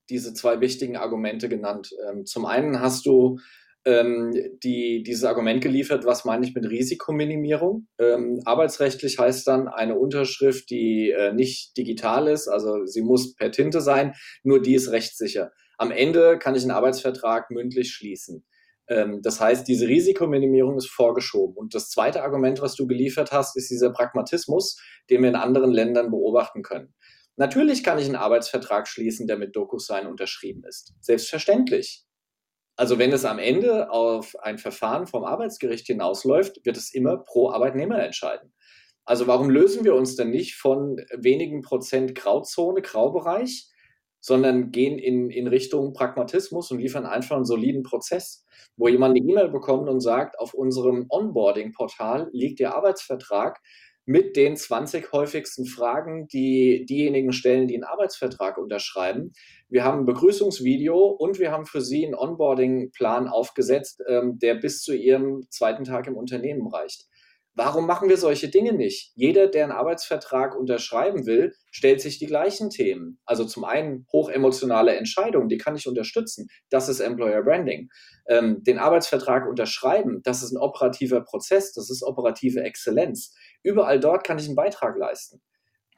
diese 0.09 0.33
zwei 0.33 0.61
wichtigen 0.61 0.97
Argumente 0.97 1.49
genannt. 1.49 1.91
Ähm, 2.09 2.25
zum 2.25 2.45
einen 2.45 2.79
hast 2.79 3.05
du 3.05 3.39
ähm, 3.85 4.33
die, 4.63 5.03
dieses 5.03 5.23
Argument 5.23 5.61
geliefert, 5.61 6.05
was 6.05 6.25
meine 6.25 6.45
ich 6.45 6.53
mit 6.53 6.69
Risikominimierung. 6.69 7.87
Ähm, 7.97 8.41
arbeitsrechtlich 8.45 9.19
heißt 9.19 9.47
dann 9.47 9.67
eine 9.67 9.97
Unterschrift, 9.97 10.69
die 10.69 11.11
äh, 11.11 11.33
nicht 11.33 11.77
digital 11.77 12.27
ist, 12.27 12.47
also 12.47 12.85
sie 12.85 13.01
muss 13.01 13.35
per 13.35 13.51
Tinte 13.51 13.81
sein, 13.81 14.13
nur 14.43 14.61
die 14.61 14.75
ist 14.75 14.91
rechtssicher. 14.91 15.51
Am 15.77 15.91
Ende 15.91 16.37
kann 16.37 16.55
ich 16.55 16.63
einen 16.63 16.71
Arbeitsvertrag 16.71 17.51
mündlich 17.51 17.91
schließen. 17.91 18.45
Ähm, 18.89 19.21
das 19.21 19.39
heißt, 19.39 19.67
diese 19.67 19.87
Risikominimierung 19.87 20.77
ist 20.77 20.89
vorgeschoben. 20.89 21.55
Und 21.55 21.73
das 21.73 21.89
zweite 21.89 22.23
Argument, 22.23 22.61
was 22.61 22.75
du 22.75 22.87
geliefert 22.87 23.31
hast, 23.31 23.55
ist 23.55 23.69
dieser 23.69 23.91
Pragmatismus, 23.91 24.77
den 25.09 25.21
wir 25.21 25.29
in 25.29 25.35
anderen 25.35 25.71
Ländern 25.71 26.09
beobachten 26.09 26.63
können. 26.63 26.93
Natürlich 27.39 27.85
kann 27.85 27.97
ich 27.97 28.05
einen 28.05 28.17
Arbeitsvertrag 28.17 28.85
schließen, 28.85 29.25
der 29.25 29.37
mit 29.37 29.55
DocuSign 29.55 30.07
unterschrieben 30.07 30.65
ist. 30.65 30.93
Selbstverständlich. 30.99 32.03
Also 32.75 32.99
wenn 32.99 33.13
es 33.13 33.23
am 33.23 33.39
Ende 33.39 33.91
auf 33.91 34.35
ein 34.41 34.57
Verfahren 34.57 35.07
vom 35.07 35.23
Arbeitsgericht 35.23 35.87
hinausläuft, 35.87 36.65
wird 36.65 36.75
es 36.75 36.93
immer 36.93 37.15
pro 37.15 37.49
Arbeitnehmer 37.49 38.03
entscheiden. 38.03 38.53
Also 39.05 39.25
warum 39.25 39.49
lösen 39.49 39.85
wir 39.85 39.95
uns 39.95 40.17
denn 40.17 40.31
nicht 40.31 40.55
von 40.55 40.97
wenigen 41.15 41.61
Prozent 41.61 42.13
Grauzone, 42.13 42.81
Graubereich, 42.81 43.69
sondern 44.19 44.71
gehen 44.71 44.99
in, 44.99 45.29
in 45.29 45.47
Richtung 45.47 45.93
Pragmatismus 45.93 46.71
und 46.71 46.79
liefern 46.79 47.05
einfach 47.05 47.37
einen 47.37 47.45
soliden 47.45 47.83
Prozess, 47.83 48.45
wo 48.75 48.89
jemand 48.89 49.15
eine 49.15 49.25
E-Mail 49.25 49.47
bekommt 49.47 49.87
und 49.87 50.01
sagt, 50.01 50.37
auf 50.39 50.53
unserem 50.53 51.05
Onboarding-Portal 51.07 52.29
liegt 52.33 52.59
der 52.59 52.75
Arbeitsvertrag 52.75 53.61
mit 54.09 54.35
den 54.35 54.57
20 54.57 55.11
häufigsten 55.11 55.67
Fragen, 55.67 56.27
die 56.27 56.83
diejenigen 56.89 57.31
stellen, 57.31 57.67
die 57.67 57.75
einen 57.75 57.83
Arbeitsvertrag 57.83 58.57
unterschreiben. 58.57 59.33
Wir 59.69 59.83
haben 59.83 59.99
ein 59.99 60.05
Begrüßungsvideo 60.07 61.09
und 61.09 61.37
wir 61.37 61.51
haben 61.51 61.67
für 61.67 61.81
Sie 61.81 62.03
einen 62.07 62.15
Onboarding-Plan 62.15 63.27
aufgesetzt, 63.27 64.01
ähm, 64.07 64.39
der 64.39 64.55
bis 64.55 64.81
zu 64.81 64.95
Ihrem 64.95 65.45
zweiten 65.51 65.83
Tag 65.83 66.07
im 66.07 66.17
Unternehmen 66.17 66.65
reicht. 66.73 67.05
Warum 67.59 67.87
machen 67.87 68.07
wir 68.07 68.15
solche 68.15 68.47
Dinge 68.47 68.71
nicht? 68.71 69.11
Jeder, 69.15 69.47
der 69.47 69.65
einen 69.65 69.73
Arbeitsvertrag 69.73 70.55
unterschreiben 70.55 71.25
will, 71.25 71.53
stellt 71.71 71.99
sich 71.99 72.17
die 72.17 72.25
gleichen 72.25 72.69
Themen. 72.69 73.19
Also 73.25 73.43
zum 73.43 73.65
einen 73.65 74.07
hochemotionale 74.13 74.95
Entscheidungen, 74.95 75.49
die 75.49 75.57
kann 75.57 75.75
ich 75.75 75.85
unterstützen. 75.85 76.47
Das 76.69 76.87
ist 76.87 77.01
Employer 77.01 77.43
Branding. 77.43 77.89
Ähm, 78.29 78.63
den 78.63 78.79
Arbeitsvertrag 78.79 79.45
unterschreiben, 79.45 80.21
das 80.23 80.41
ist 80.41 80.53
ein 80.53 80.57
operativer 80.57 81.19
Prozess, 81.19 81.73
das 81.73 81.89
ist 81.89 82.01
operative 82.01 82.63
Exzellenz. 82.63 83.35
Überall 83.61 83.99
dort 83.99 84.25
kann 84.25 84.39
ich 84.39 84.45
einen 84.45 84.55
Beitrag 84.55 84.95
leisten. 84.97 85.41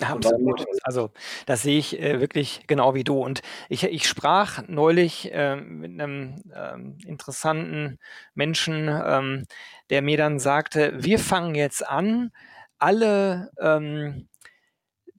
Absolut. 0.04 0.66
Also 0.84 1.12
das 1.46 1.62
sehe 1.62 1.78
ich 1.78 2.00
äh, 2.00 2.20
wirklich 2.20 2.64
genau 2.68 2.96
wie 2.96 3.04
du. 3.04 3.20
Und 3.24 3.42
ich, 3.70 3.84
ich 3.84 4.08
sprach 4.08 4.64
neulich 4.68 5.32
äh, 5.32 5.56
mit 5.56 5.92
einem 5.92 6.42
ähm, 6.56 6.98
interessanten 7.06 8.00
Menschen, 8.34 8.88
ähm, 8.90 9.46
der 9.92 10.02
mir 10.02 10.18
dann 10.18 10.40
sagte, 10.40 10.94
wir 10.98 11.20
fangen 11.20 11.54
jetzt 11.54 11.88
an, 11.88 12.32
alle 12.80 13.52
ähm, 13.60 14.28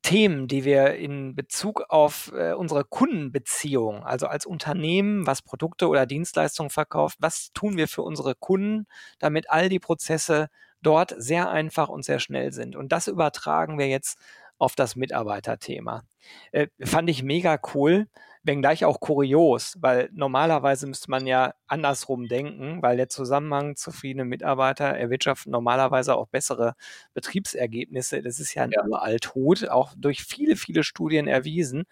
Themen, 0.03 0.49
die 0.49 0.65
wir 0.65 0.97
in 0.97 1.37
Bezug 1.37 1.85
auf 1.89 2.33
äh, 2.37 2.53
unsere 2.55 2.85
Kundenbeziehung, 2.85 4.03
also 4.05 4.27
als 4.27 4.47
Unternehmen, 4.47 5.27
was 5.29 5.43
Produkte 5.43 5.87
oder 5.89 6.07
Dienstleistungen 6.07 6.71
verkauft, 6.71 7.19
was 7.21 7.53
tun 7.55 7.77
wir 7.77 7.87
für 7.87 8.03
unsere 8.03 8.35
Kunden, 8.35 8.87
damit 9.21 9.51
all 9.51 9.69
die 9.69 9.79
Prozesse 9.79 10.49
dort 10.83 11.15
sehr 11.17 11.51
einfach 11.51 11.89
und 11.89 12.05
sehr 12.05 12.19
schnell 12.19 12.53
sind. 12.53 12.75
Und 12.75 12.91
das 12.91 13.07
übertragen 13.07 13.79
wir 13.79 13.87
jetzt 13.89 14.19
auf 14.63 14.77
das 14.77 14.95
Mitarbeiterthema. 14.95 16.05
Äh, 16.53 16.69
fand 16.81 17.11
ich 17.11 17.25
mega 17.25 17.59
cool, 17.75 18.07
wenngleich 18.45 18.85
auch 18.85 19.01
kurios, 19.01 19.77
weil 19.81 20.09
normalerweise 20.13 20.87
müsste 20.87 21.11
man 21.11 21.27
ja 21.27 21.55
andersrum 21.67 22.29
denken, 22.29 22.81
weil 22.81 22.97
der 22.97 23.09
Zusammenhang 23.09 23.75
zufriedene 23.75 24.25
Mitarbeiter 24.25 24.85
erwirtschaften 24.85 25.51
normalerweise 25.51 26.15
auch 26.15 26.29
bessere 26.29 26.75
Betriebsergebnisse. 27.13 28.23
Das 28.23 28.39
ist 28.39 28.55
ja 28.55 28.63
ein 28.63 28.71
ja. 28.71 28.85
Uralthut, 28.85 29.69
auch 29.69 29.95
durch 29.97 30.23
viele, 30.23 30.55
viele 30.55 30.85
Studien 30.85 31.27
erwiesen. 31.27 31.83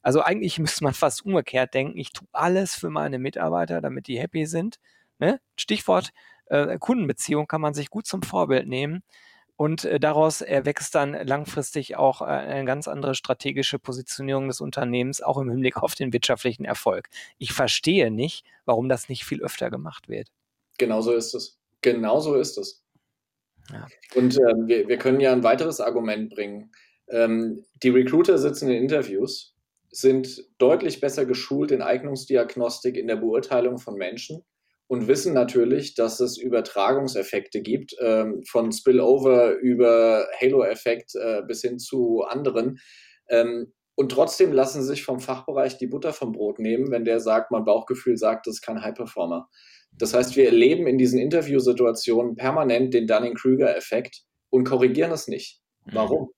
Also 0.00 0.22
eigentlich 0.22 0.58
müsste 0.58 0.82
man 0.82 0.94
fast 0.94 1.26
umgekehrt 1.26 1.74
denken, 1.74 1.98
ich 1.98 2.12
tue 2.12 2.26
alles 2.32 2.74
für 2.74 2.88
meine 2.88 3.18
Mitarbeiter, 3.18 3.82
damit 3.82 4.06
die 4.06 4.18
happy 4.18 4.46
sind. 4.46 4.78
Ne? 5.18 5.40
Stichwort 5.56 6.08
äh, 6.46 6.78
Kundenbeziehung 6.78 7.46
kann 7.46 7.60
man 7.60 7.74
sich 7.74 7.90
gut 7.90 8.06
zum 8.06 8.22
Vorbild 8.22 8.66
nehmen. 8.66 9.02
Und 9.56 9.84
äh, 9.84 10.00
daraus 10.00 10.40
erwächst 10.40 10.94
dann 10.94 11.12
langfristig 11.12 11.96
auch 11.96 12.22
äh, 12.22 12.24
eine 12.24 12.64
ganz 12.64 12.88
andere 12.88 13.14
strategische 13.14 13.78
Positionierung 13.78 14.48
des 14.48 14.60
Unternehmens, 14.60 15.22
auch 15.22 15.38
im 15.38 15.48
Hinblick 15.48 15.76
auf 15.76 15.94
den 15.94 16.12
wirtschaftlichen 16.12 16.64
Erfolg. 16.64 17.08
Ich 17.38 17.52
verstehe 17.52 18.10
nicht, 18.10 18.44
warum 18.64 18.88
das 18.88 19.08
nicht 19.08 19.24
viel 19.24 19.42
öfter 19.42 19.70
gemacht 19.70 20.08
wird. 20.08 20.28
Genau 20.78 21.00
so 21.02 21.12
ist 21.12 21.34
es. 21.34 21.60
Genau 21.82 22.18
so 22.18 22.34
ist 22.34 22.58
es. 22.58 22.84
Ja. 23.70 23.86
Und 24.14 24.36
äh, 24.36 24.54
wir, 24.66 24.88
wir 24.88 24.98
können 24.98 25.20
ja 25.20 25.32
ein 25.32 25.44
weiteres 25.44 25.80
Argument 25.80 26.30
bringen. 26.30 26.72
Ähm, 27.08 27.64
die 27.82 27.90
Recruiter 27.90 28.38
sitzen 28.38 28.70
in 28.70 28.82
Interviews, 28.82 29.54
sind 29.90 30.44
deutlich 30.58 31.00
besser 31.00 31.26
geschult 31.26 31.70
in 31.70 31.80
Eignungsdiagnostik, 31.80 32.96
in 32.96 33.06
der 33.06 33.16
Beurteilung 33.16 33.78
von 33.78 33.94
Menschen 33.94 34.44
und 34.94 35.08
wissen 35.08 35.34
natürlich, 35.34 35.96
dass 35.96 36.20
es 36.20 36.38
Übertragungseffekte 36.38 37.62
gibt, 37.62 37.96
ähm, 38.00 38.44
von 38.48 38.70
Spillover 38.70 39.56
über 39.56 40.28
Halo-Effekt 40.40 41.16
äh, 41.16 41.42
bis 41.42 41.62
hin 41.62 41.80
zu 41.80 42.22
anderen. 42.22 42.78
Ähm, 43.28 43.72
und 43.96 44.12
trotzdem 44.12 44.52
lassen 44.52 44.84
sich 44.84 45.02
vom 45.02 45.18
Fachbereich 45.18 45.78
die 45.78 45.88
Butter 45.88 46.12
vom 46.12 46.30
Brot 46.30 46.60
nehmen, 46.60 46.92
wenn 46.92 47.04
der 47.04 47.18
sagt, 47.18 47.50
mein 47.50 47.64
Bauchgefühl 47.64 48.16
sagt, 48.16 48.46
das 48.46 48.54
ist 48.54 48.62
kein 48.62 48.82
High-Performer. 48.82 49.48
Das 49.98 50.14
heißt, 50.14 50.36
wir 50.36 50.46
erleben 50.46 50.86
in 50.86 50.96
diesen 50.96 51.18
Interviewsituationen 51.18 52.36
permanent 52.36 52.94
den 52.94 53.08
Dunning-Kruger-Effekt 53.08 54.22
und 54.50 54.62
korrigieren 54.62 55.10
es 55.10 55.26
nicht. 55.26 55.60
Mhm. 55.86 55.94
Warum? 55.94 56.30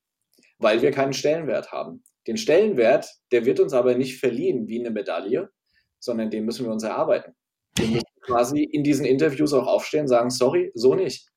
Weil 0.59 0.81
wir 0.81 0.92
keinen 0.92 1.12
Stellenwert 1.12 1.73
haben. 1.73 2.03
Den 2.27 2.38
Stellenwert, 2.38 3.07
der 3.33 3.45
wird 3.45 3.61
uns 3.61 3.75
aber 3.75 3.95
nicht 3.97 4.19
verliehen 4.19 4.66
wie 4.66 4.81
eine 4.81 4.90
Medaille, 4.90 5.51
sondern 5.99 6.31
den 6.31 6.47
müssen 6.47 6.64
wir 6.64 6.73
uns 6.73 6.85
erarbeiten. 6.85 7.35
Wir 7.77 7.88
müssen 7.88 8.06
quasi 8.27 8.62
in 8.62 8.83
diesen 8.83 9.07
Interviews 9.07 9.53
auch 9.53 9.67
aufstehen, 9.67 10.09
sagen, 10.09 10.31
sorry, 10.31 10.73
so 10.75 10.95
nicht. 10.95 11.31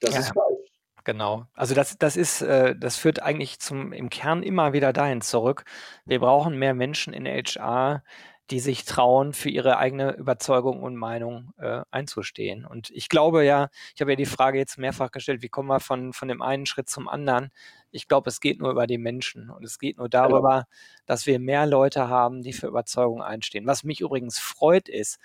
Das 0.00 0.14
ja. 0.14 0.20
ist 0.20 0.26
falsch. 0.28 0.66
Genau. 1.04 1.46
Also 1.54 1.74
das, 1.74 1.96
das 1.98 2.16
ist, 2.16 2.42
äh, 2.42 2.74
das 2.76 2.96
führt 2.96 3.22
eigentlich 3.22 3.60
zum 3.60 3.92
im 3.92 4.10
Kern 4.10 4.42
immer 4.42 4.72
wieder 4.72 4.92
dahin 4.92 5.20
zurück. 5.20 5.64
Wir 6.04 6.18
brauchen 6.18 6.58
mehr 6.58 6.74
Menschen 6.74 7.14
in 7.14 7.26
HR, 7.26 8.02
die 8.50 8.58
sich 8.58 8.84
trauen, 8.84 9.32
für 9.32 9.48
ihre 9.48 9.78
eigene 9.78 10.16
Überzeugung 10.16 10.82
und 10.82 10.96
Meinung 10.96 11.52
äh, 11.58 11.82
einzustehen. 11.92 12.64
Und 12.64 12.90
ich 12.90 13.08
glaube 13.08 13.44
ja, 13.44 13.68
ich 13.94 14.00
habe 14.00 14.12
ja 14.12 14.16
die 14.16 14.26
Frage 14.26 14.58
jetzt 14.58 14.78
mehrfach 14.78 15.12
gestellt, 15.12 15.42
wie 15.42 15.48
kommen 15.48 15.68
wir 15.68 15.78
von, 15.80 16.12
von 16.12 16.26
dem 16.26 16.42
einen 16.42 16.66
Schritt 16.66 16.88
zum 16.88 17.08
anderen? 17.08 17.50
Ich 17.92 18.08
glaube, 18.08 18.28
es 18.28 18.40
geht 18.40 18.60
nur 18.60 18.70
über 18.70 18.88
die 18.88 18.98
Menschen 18.98 19.50
und 19.50 19.64
es 19.64 19.78
geht 19.78 19.98
nur 19.98 20.08
darüber, 20.08 20.54
ja. 20.54 20.66
dass 21.06 21.26
wir 21.26 21.38
mehr 21.38 21.66
Leute 21.66 22.08
haben, 22.08 22.42
die 22.42 22.52
für 22.52 22.66
Überzeugung 22.66 23.22
einstehen. 23.22 23.66
Was 23.66 23.84
mich 23.84 24.00
übrigens 24.00 24.40
freut, 24.40 24.88
ist, 24.88 25.18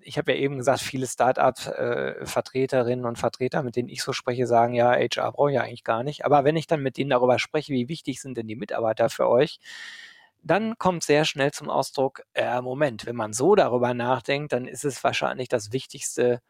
ich 0.00 0.18
habe 0.18 0.32
ja 0.32 0.38
eben 0.38 0.56
gesagt, 0.58 0.80
viele 0.80 1.06
Start-up-Vertreterinnen 1.06 3.04
äh, 3.04 3.08
und 3.08 3.18
Vertreter, 3.18 3.62
mit 3.62 3.76
denen 3.76 3.88
ich 3.88 4.02
so 4.02 4.12
spreche, 4.12 4.46
sagen, 4.46 4.74
ja, 4.74 4.92
HR 4.92 5.32
brauche 5.32 5.52
ich 5.52 5.60
eigentlich 5.60 5.84
gar 5.84 6.02
nicht. 6.02 6.24
Aber 6.24 6.44
wenn 6.44 6.56
ich 6.56 6.66
dann 6.66 6.82
mit 6.82 6.96
denen 6.96 7.10
darüber 7.10 7.38
spreche, 7.38 7.72
wie 7.72 7.88
wichtig 7.88 8.20
sind 8.20 8.36
denn 8.36 8.48
die 8.48 8.56
Mitarbeiter 8.56 9.08
für 9.08 9.28
euch, 9.28 9.60
dann 10.42 10.78
kommt 10.78 11.02
sehr 11.02 11.24
schnell 11.24 11.52
zum 11.52 11.70
Ausdruck, 11.70 12.22
äh, 12.34 12.60
Moment, 12.60 13.06
wenn 13.06 13.16
man 13.16 13.32
so 13.32 13.54
darüber 13.54 13.94
nachdenkt, 13.94 14.52
dann 14.52 14.66
ist 14.66 14.84
es 14.84 15.02
wahrscheinlich 15.02 15.48
das 15.48 15.72
Wichtigste 15.72 16.40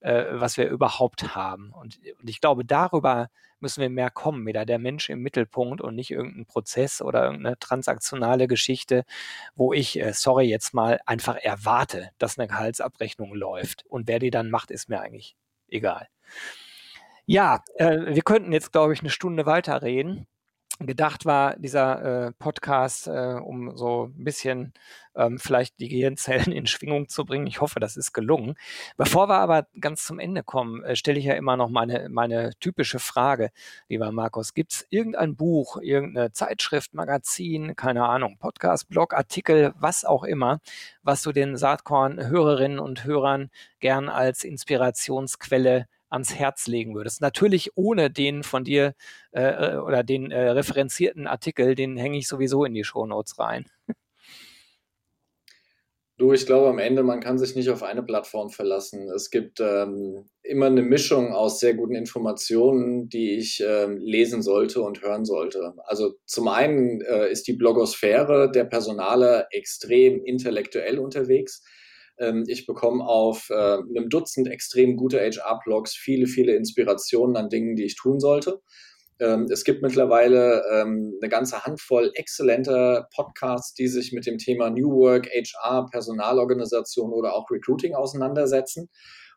äh, 0.00 0.24
was 0.30 0.56
wir 0.56 0.68
überhaupt 0.68 1.34
haben. 1.34 1.72
Und, 1.72 1.98
und 2.20 2.28
ich 2.28 2.40
glaube, 2.40 2.64
darüber 2.64 3.28
müssen 3.60 3.80
wir 3.80 3.90
mehr 3.90 4.10
kommen, 4.10 4.46
wieder 4.46 4.66
der 4.66 4.78
Mensch 4.78 5.08
im 5.08 5.22
Mittelpunkt 5.22 5.80
und 5.80 5.94
nicht 5.94 6.10
irgendein 6.10 6.46
Prozess 6.46 7.00
oder 7.00 7.24
irgendeine 7.24 7.58
transaktionale 7.58 8.48
Geschichte, 8.48 9.04
wo 9.54 9.72
ich, 9.72 9.98
äh, 9.98 10.12
sorry, 10.12 10.46
jetzt 10.46 10.74
mal 10.74 11.00
einfach 11.06 11.36
erwarte, 11.36 12.10
dass 12.18 12.38
eine 12.38 12.48
Gehaltsabrechnung 12.48 13.34
läuft. 13.34 13.84
Und 13.86 14.08
wer 14.08 14.18
die 14.18 14.30
dann 14.30 14.50
macht, 14.50 14.70
ist 14.70 14.88
mir 14.88 15.00
eigentlich 15.00 15.36
egal. 15.68 16.08
Ja, 17.24 17.64
äh, 17.76 18.14
wir 18.14 18.22
könnten 18.22 18.52
jetzt, 18.52 18.72
glaube 18.72 18.92
ich, 18.92 19.00
eine 19.00 19.10
Stunde 19.10 19.46
weiterreden 19.46 20.26
gedacht 20.80 21.24
war, 21.24 21.56
dieser 21.56 22.26
äh, 22.26 22.32
Podcast, 22.32 23.06
äh, 23.06 23.34
um 23.42 23.76
so 23.76 24.04
ein 24.06 24.24
bisschen 24.24 24.72
ähm, 25.16 25.38
vielleicht 25.38 25.80
die 25.80 25.88
Gehirnzellen 25.88 26.52
in 26.52 26.66
Schwingung 26.66 27.08
zu 27.08 27.24
bringen. 27.24 27.46
Ich 27.46 27.60
hoffe, 27.60 27.80
das 27.80 27.96
ist 27.96 28.12
gelungen. 28.12 28.54
Bevor 28.96 29.28
wir 29.28 29.38
aber 29.38 29.66
ganz 29.80 30.04
zum 30.04 30.18
Ende 30.18 30.42
kommen, 30.42 30.84
äh, 30.84 30.94
stelle 30.96 31.18
ich 31.18 31.24
ja 31.24 31.34
immer 31.34 31.56
noch 31.56 31.68
meine, 31.68 32.08
meine 32.10 32.50
typische 32.60 32.98
Frage, 32.98 33.50
lieber 33.88 34.12
Markus. 34.12 34.54
Gibt 34.54 34.72
es 34.72 34.86
irgendein 34.90 35.36
Buch, 35.36 35.78
irgendeine 35.80 36.32
Zeitschrift, 36.32 36.94
Magazin, 36.94 37.74
keine 37.76 38.04
Ahnung, 38.04 38.36
Podcast, 38.38 38.88
Blog, 38.88 39.14
Artikel, 39.14 39.72
was 39.78 40.04
auch 40.04 40.24
immer, 40.24 40.60
was 41.02 41.22
du 41.22 41.32
den 41.32 41.56
Saatkorn-Hörerinnen 41.56 42.78
und 42.78 43.04
Hörern 43.04 43.50
gern 43.80 44.08
als 44.08 44.44
Inspirationsquelle 44.44 45.86
ans 46.08 46.34
Herz 46.34 46.66
legen 46.66 46.94
würdest. 46.94 47.20
Natürlich 47.20 47.70
ohne 47.76 48.10
den 48.10 48.42
von 48.42 48.64
dir 48.64 48.94
äh, 49.32 49.42
äh, 49.42 49.76
oder 49.76 50.02
den 50.02 50.30
äh, 50.30 50.50
referenzierten 50.50 51.26
Artikel, 51.26 51.74
den 51.74 51.96
hänge 51.96 52.18
ich 52.18 52.28
sowieso 52.28 52.64
in 52.64 52.74
die 52.74 52.84
Shownotes 52.84 53.38
rein. 53.38 53.66
Du, 56.18 56.32
ich 56.32 56.46
glaube 56.46 56.68
am 56.68 56.78
Ende, 56.78 57.02
man 57.02 57.20
kann 57.20 57.38
sich 57.38 57.54
nicht 57.56 57.68
auf 57.68 57.82
eine 57.82 58.02
Plattform 58.02 58.48
verlassen. 58.48 59.10
Es 59.10 59.30
gibt 59.30 59.60
ähm, 59.60 60.24
immer 60.42 60.64
eine 60.64 60.80
Mischung 60.80 61.34
aus 61.34 61.60
sehr 61.60 61.74
guten 61.74 61.94
Informationen, 61.94 63.10
die 63.10 63.36
ich 63.36 63.62
ähm, 63.62 63.98
lesen 63.98 64.40
sollte 64.40 64.80
und 64.80 65.02
hören 65.02 65.26
sollte. 65.26 65.74
Also 65.84 66.14
zum 66.24 66.48
einen 66.48 67.02
äh, 67.02 67.30
ist 67.30 67.46
die 67.48 67.52
Blogosphäre 67.52 68.50
der 68.50 68.64
Personale 68.64 69.46
extrem 69.50 70.24
intellektuell 70.24 70.98
unterwegs. 70.98 71.62
Ähm, 72.18 72.44
ich 72.46 72.66
bekomme 72.66 73.04
auf 73.04 73.50
äh, 73.50 73.54
einem 73.54 74.08
Dutzend 74.08 74.48
extrem 74.48 74.96
gute 74.96 75.20
HR-Blogs 75.20 75.94
viele, 75.94 76.26
viele 76.26 76.54
Inspirationen 76.54 77.36
an 77.36 77.48
Dingen, 77.48 77.76
die 77.76 77.84
ich 77.84 77.96
tun 77.96 78.20
sollte. 78.20 78.60
Ähm, 79.18 79.46
es 79.50 79.64
gibt 79.64 79.82
mittlerweile 79.82 80.62
ähm, 80.70 81.14
eine 81.20 81.30
ganze 81.30 81.64
Handvoll 81.64 82.10
exzellenter 82.14 83.08
Podcasts, 83.14 83.74
die 83.74 83.88
sich 83.88 84.12
mit 84.12 84.26
dem 84.26 84.38
Thema 84.38 84.70
New 84.70 84.90
Work, 84.92 85.28
HR, 85.28 85.86
Personalorganisation 85.90 87.12
oder 87.12 87.34
auch 87.34 87.50
Recruiting 87.50 87.94
auseinandersetzen. 87.94 88.90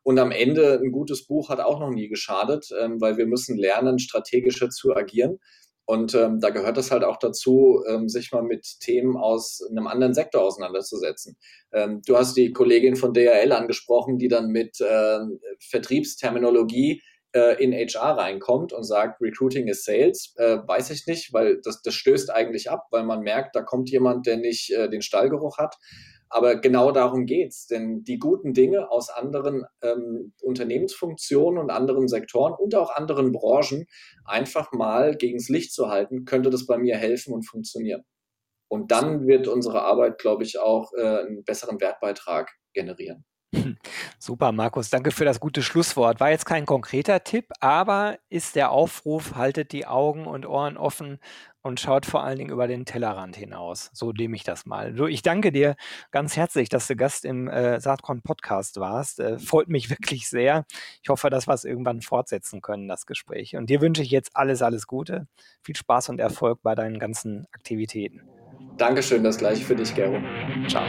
Und 0.03 0.19
am 0.19 0.31
Ende 0.31 0.79
ein 0.81 0.91
gutes 0.91 1.25
Buch 1.27 1.49
hat 1.49 1.59
auch 1.59 1.79
noch 1.79 1.91
nie 1.91 2.07
geschadet, 2.07 2.69
weil 2.71 3.17
wir 3.17 3.27
müssen 3.27 3.57
lernen, 3.57 3.99
strategischer 3.99 4.69
zu 4.69 4.95
agieren. 4.95 5.39
Und 5.89 6.13
ähm, 6.13 6.39
da 6.39 6.51
gehört 6.51 6.77
es 6.77 6.91
halt 6.91 7.03
auch 7.03 7.17
dazu, 7.17 7.83
ähm, 7.87 8.09
sich 8.09 8.31
mal 8.31 8.43
mit 8.43 8.79
Themen 8.79 9.17
aus 9.17 9.59
einem 9.71 9.87
anderen 9.87 10.13
Sektor 10.13 10.43
auseinanderzusetzen. 10.43 11.35
Ähm, 11.73 12.03
du 12.05 12.15
hast 12.15 12.37
die 12.37 12.53
Kollegin 12.53 12.95
von 12.95 13.11
DRL 13.11 13.51
angesprochen, 13.51 14.19
die 14.19 14.27
dann 14.27 14.49
mit 14.49 14.79
äh, 14.81 15.17
Vertriebsterminologie 15.59 17.01
äh, 17.33 17.63
in 17.63 17.73
HR 17.73 18.19
reinkommt 18.19 18.71
und 18.71 18.83
sagt, 18.83 19.19
Recruiting 19.19 19.67
is 19.67 19.83
Sales. 19.83 20.35
Äh, 20.37 20.57
weiß 20.63 20.91
ich 20.91 21.07
nicht, 21.07 21.33
weil 21.33 21.59
das, 21.63 21.81
das 21.81 21.95
stößt 21.95 22.29
eigentlich 22.29 22.69
ab, 22.69 22.85
weil 22.91 23.03
man 23.03 23.21
merkt, 23.21 23.55
da 23.55 23.63
kommt 23.63 23.89
jemand, 23.89 24.27
der 24.27 24.37
nicht 24.37 24.71
äh, 24.71 24.91
den 24.91 25.01
Stallgeruch 25.01 25.57
hat. 25.57 25.75
Aber 26.29 26.55
genau 26.57 26.91
darum 26.91 27.25
geht's, 27.25 27.65
denn 27.65 28.03
die 28.03 28.19
guten 28.19 28.53
Dinge 28.53 28.91
aus 28.91 29.09
anderen 29.09 29.65
ähm, 29.81 30.33
Unternehmensfunktionen 30.41 31.59
und 31.59 31.71
anderen 31.71 32.07
Sektoren 32.07 32.53
und 32.53 32.75
auch 32.75 32.91
anderen 32.95 33.31
Branchen 33.31 33.87
einfach 34.25 34.71
mal 34.71 35.15
gegens 35.15 35.49
Licht 35.49 35.73
zu 35.73 35.89
halten, 35.89 36.25
könnte 36.25 36.51
das 36.51 36.67
bei 36.67 36.77
mir 36.77 36.97
helfen 36.97 37.33
und 37.33 37.47
funktionieren. 37.47 38.03
Und 38.67 38.91
dann 38.91 39.25
wird 39.25 39.47
unsere 39.47 39.81
Arbeit, 39.81 40.19
glaube 40.19 40.43
ich, 40.43 40.59
auch 40.59 40.93
äh, 40.93 41.01
einen 41.01 41.43
besseren 41.43 41.81
Wertbeitrag 41.81 42.51
generieren. 42.73 43.25
Super, 44.19 44.51
Markus, 44.51 44.89
danke 44.89 45.11
für 45.11 45.25
das 45.25 45.39
gute 45.39 45.63
Schlusswort. 45.63 46.19
War 46.19 46.29
jetzt 46.29 46.45
kein 46.45 46.65
konkreter 46.65 47.23
Tipp, 47.23 47.51
aber 47.59 48.19
ist 48.29 48.55
der 48.55 48.71
Aufruf, 48.71 49.35
haltet 49.35 49.71
die 49.71 49.87
Augen 49.87 50.27
und 50.27 50.45
Ohren 50.45 50.77
offen 50.77 51.19
und 51.61 51.79
schaut 51.79 52.05
vor 52.05 52.23
allen 52.23 52.37
Dingen 52.37 52.51
über 52.51 52.67
den 52.67 52.85
Tellerrand 52.85 53.35
hinaus. 53.35 53.89
So 53.93 54.11
nehme 54.11 54.35
ich 54.35 54.43
das 54.43 54.65
mal. 54.65 54.97
Ich 55.09 55.21
danke 55.21 55.51
dir 55.51 55.75
ganz 56.11 56.37
herzlich, 56.37 56.69
dass 56.69 56.87
du 56.87 56.95
Gast 56.95 57.25
im 57.25 57.47
äh, 57.47 57.79
Saatkorn 57.79 58.21
Podcast 58.21 58.79
warst. 58.79 59.19
Äh, 59.19 59.39
freut 59.39 59.67
mich 59.67 59.89
wirklich 59.89 60.29
sehr. 60.29 60.65
Ich 61.01 61.09
hoffe, 61.09 61.29
dass 61.29 61.47
wir 61.47 61.53
es 61.53 61.65
irgendwann 61.65 62.01
fortsetzen 62.01 62.61
können, 62.61 62.87
das 62.87 63.05
Gespräch. 63.05 63.55
Und 63.55 63.69
dir 63.69 63.81
wünsche 63.81 64.01
ich 64.01 64.11
jetzt 64.11 64.35
alles, 64.35 64.61
alles 64.61 64.87
Gute. 64.87 65.27
Viel 65.61 65.75
Spaß 65.75 66.09
und 66.09 66.19
Erfolg 66.19 66.61
bei 66.61 66.75
deinen 66.75 66.99
ganzen 66.99 67.45
Aktivitäten. 67.51 68.21
Dankeschön, 68.77 69.23
das 69.23 69.37
gleiche 69.37 69.65
für 69.65 69.75
dich, 69.75 69.93
Gero. 69.93 70.19
Ciao. 70.67 70.85